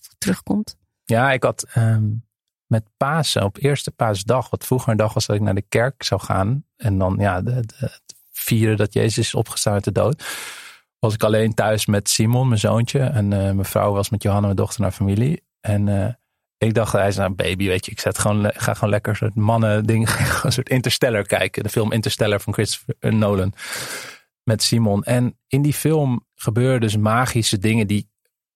[0.00, 0.76] of terugkomt?
[1.04, 2.24] Ja, ik had um,
[2.66, 6.02] met Pasen, op eerste paasdag, wat vroeger een dag was dat ik naar de kerk
[6.02, 8.00] zou gaan en dan ja, de, de,
[8.30, 10.22] vieren dat Jezus is opgestaan uit de dood
[11.02, 12.98] was ik alleen thuis met Simon, mijn zoontje.
[12.98, 15.42] En uh, mijn vrouw was met Johanna, mijn dochter, naar familie.
[15.60, 16.08] En uh,
[16.58, 17.90] ik dacht, hij is nou baby, weet je.
[17.90, 20.08] Ik zet gewoon, ga gewoon lekker soort mannen ding,
[20.42, 21.62] een soort Interstellar kijken.
[21.62, 23.52] De film Interstellar van Christopher Nolan.
[24.44, 25.02] Met Simon.
[25.02, 28.10] En in die film gebeuren dus magische dingen die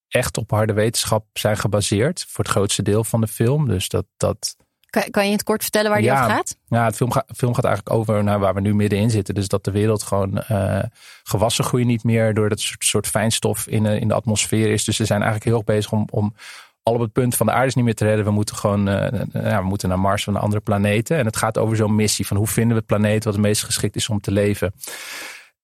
[0.09, 2.25] echt op harde wetenschap zijn gebaseerd.
[2.29, 3.69] Voor het grootste deel van de film.
[3.69, 4.57] Dus dat, dat
[4.91, 6.59] kan, kan je het kort vertellen waar die over gaat?
[6.67, 9.35] Ja, het film, gaat, film gaat eigenlijk over naar waar we nu middenin zitten.
[9.35, 10.83] Dus dat de wereld gewoon uh,
[11.23, 14.85] gewassen groeien niet meer door dat soort, soort fijnstof in, in de atmosfeer is.
[14.85, 16.35] Dus ze zijn eigenlijk heel erg bezig om, om
[16.83, 18.25] al op het punt van de aarde is niet meer te redden.
[18.25, 21.19] We moeten gewoon uh, ja, we moeten naar Mars of naar andere planeten.
[21.19, 23.65] En het gaat over zo'n missie van hoe vinden we het planeet wat het meest
[23.65, 24.73] geschikt is om te leven.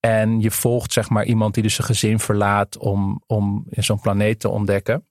[0.07, 4.40] En je volgt zeg maar iemand die dus zijn gezin verlaat om, om zo'n planeet
[4.40, 5.07] te ontdekken.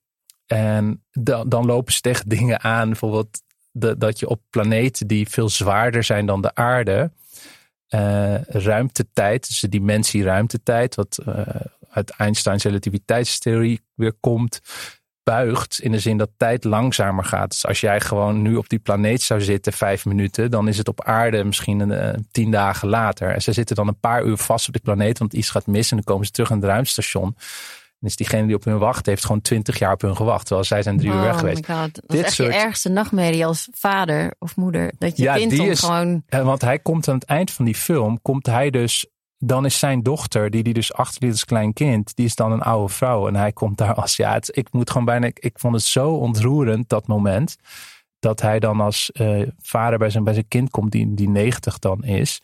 [0.46, 2.88] En dan, dan lopen ze tegen dingen aan.
[2.88, 7.12] Bijvoorbeeld de, dat je op planeten die veel zwaarder zijn dan de aarde,
[7.94, 11.46] uh, ruimtetijd, dus de dimensie ruimtetijd, wat uh,
[11.90, 14.60] uit Einsteins relativiteitstheorie weer komt,
[15.24, 17.50] buigt in de zin dat tijd langzamer gaat.
[17.50, 20.88] Dus als jij gewoon nu op die planeet zou zitten vijf minuten, dan is het
[20.88, 23.30] op aarde misschien een, uh, tien dagen later.
[23.30, 25.90] En ze zitten dan een paar uur vast op die planeet, want iets gaat mis
[25.90, 27.36] en dan komen ze terug aan het ruimtestation
[28.02, 30.46] is diegene die op hun wacht heeft gewoon twintig jaar op hun gewacht.
[30.46, 31.66] Terwijl zij zijn drie uur weg oh geweest.
[31.66, 32.52] Dat Dit is echt soort...
[32.52, 34.92] je ergste nachtmerrie als vader of moeder.
[34.98, 36.22] Dat je ja, kind die is, gewoon...
[36.28, 39.06] Want hij komt aan het eind van die film, komt hij dus...
[39.44, 42.62] Dan is zijn dochter, die die dus achterliet als klein kind, die is dan een
[42.62, 43.28] oude vrouw.
[43.28, 46.10] En hij komt daar als, ja, het, ik moet gewoon bijna, ik vond het zo
[46.10, 47.56] ontroerend, dat moment.
[48.18, 51.78] Dat hij dan als uh, vader bij zijn, bij zijn kind komt, die, die 90
[51.78, 52.40] dan is.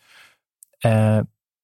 [0.85, 1.19] Uh,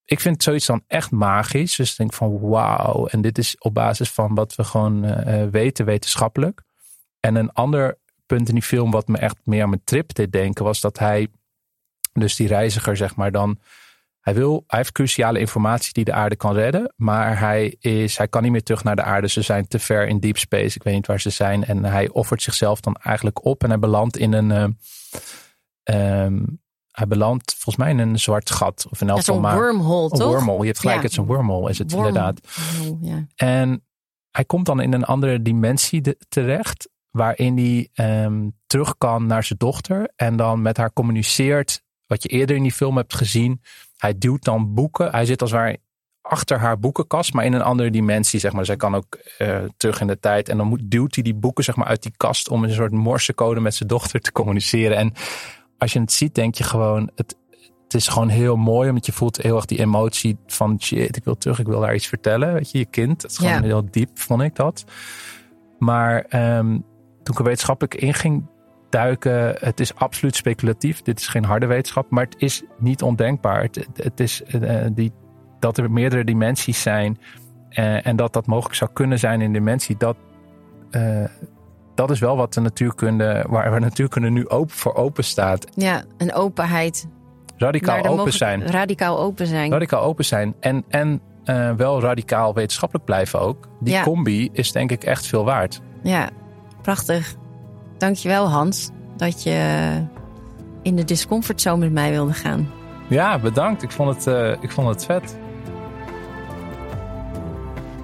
[0.06, 1.76] ik vind zoiets dan echt magisch.
[1.76, 3.08] Dus ik denk van wauw.
[3.08, 6.62] En dit is op basis van wat we gewoon uh, weten wetenschappelijk.
[7.20, 10.32] En een ander punt in die film wat me echt meer aan mijn trip deed
[10.32, 11.28] denken was dat hij,
[12.14, 13.60] dus die reiziger zeg maar dan,
[14.26, 18.28] hij wil, hij heeft cruciale informatie die de aarde kan redden, maar hij is, hij
[18.28, 19.28] kan niet meer terug naar de aarde.
[19.28, 20.76] Ze zijn te ver in deep space.
[20.76, 21.66] Ik weet niet waar ze zijn.
[21.66, 24.78] En hij offert zichzelf dan eigenlijk op en hij belandt in een,
[25.92, 26.28] uh,
[26.92, 28.88] hij belandt volgens mij in een zwart gat.
[28.90, 29.56] Of in elk geval maar.
[29.56, 30.20] wormhole, toch?
[30.20, 30.60] Een wormhole.
[30.60, 32.40] Je hebt gelijk, het is een wormhole, is het inderdaad.
[33.02, 33.26] Ja.
[33.36, 33.86] En
[34.32, 36.90] hij komt dan in een andere dimensie terecht.
[37.10, 40.12] Waarin hij um, terug kan naar zijn dochter.
[40.16, 41.84] En dan met haar communiceert.
[42.08, 43.62] Wat je eerder in die film hebt gezien.
[43.98, 45.12] Hij duwt dan boeken.
[45.12, 45.78] Hij zit als waar
[46.22, 48.66] achter haar boekenkast, maar in een andere dimensie, zeg maar.
[48.66, 50.50] Zij kan ook uh, terug in de tijd.
[50.50, 52.92] En dan moet, duwt hij die boeken, zeg maar, uit die kast om een soort
[52.92, 54.98] morsecode met zijn dochter te communiceren.
[54.98, 55.14] En
[55.78, 57.36] als je het ziet, denk je gewoon, het,
[57.84, 58.90] het is gewoon heel mooi.
[58.90, 61.96] Omdat je voelt heel erg die emotie van shit, ik wil terug, ik wil daar
[61.96, 62.54] iets vertellen.
[62.54, 63.22] Weet je, je kind.
[63.22, 64.84] Het is gewoon heel diep, vond ik dat.
[65.80, 66.16] Maar
[66.58, 66.86] um,
[67.24, 68.46] toen ik er wetenschappelijk in ging
[68.96, 71.02] duiken, het is absoluut speculatief.
[71.02, 73.62] Dit is geen harde wetenschap, maar het is niet ondenkbaar.
[73.62, 75.12] Het, het is uh, die,
[75.60, 77.18] dat er meerdere dimensies zijn.
[77.72, 79.98] Uh, en dat dat mogelijk zou kunnen zijn in dimensie.
[79.98, 80.16] Dat,
[80.92, 81.26] uh,
[81.96, 85.68] dat is wel wat de natuurkunde, waar we natuurkunde nu open voor open staat.
[85.74, 87.08] Ja, een openheid.
[87.58, 88.68] Radicaal open zijn.
[88.68, 89.72] Radicaal open zijn.
[89.72, 90.56] Radicaal open zijn.
[90.60, 93.68] En, en uh, wel radicaal wetenschappelijk blijven ook.
[93.80, 95.82] Die combi is denk ik echt veel waard.
[96.04, 96.30] Ja,
[96.82, 97.36] prachtig.
[97.98, 99.90] Dankjewel Hans dat je
[100.82, 102.72] in de discomfort zo met mij wilde gaan.
[103.08, 103.84] Ja, bedankt.
[103.84, 105.38] Ik vond het, uh, ik vond het vet.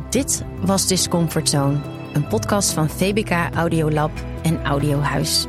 [0.10, 1.78] Dit was Discomfort Zone
[2.14, 4.12] een podcast van VBK Audiolab
[4.44, 5.46] en Audiohuis.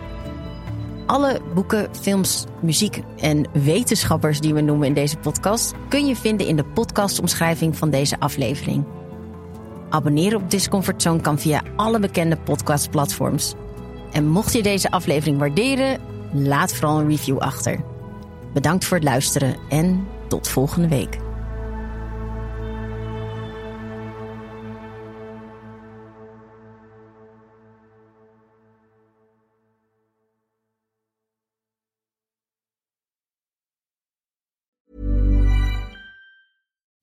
[1.08, 6.48] Alle boeken, films, muziek en wetenschappers die we noemen in deze podcast kun je vinden
[6.48, 8.86] in de podcastomschrijving van deze aflevering.
[9.90, 13.54] Abonneren op Discomfort Zone kan via alle bekende podcastplatforms.
[14.12, 16.00] En mocht je deze aflevering waarderen,
[16.34, 17.80] laat vooral een review achter.
[18.54, 21.27] Bedankt voor het luisteren en tot volgende week.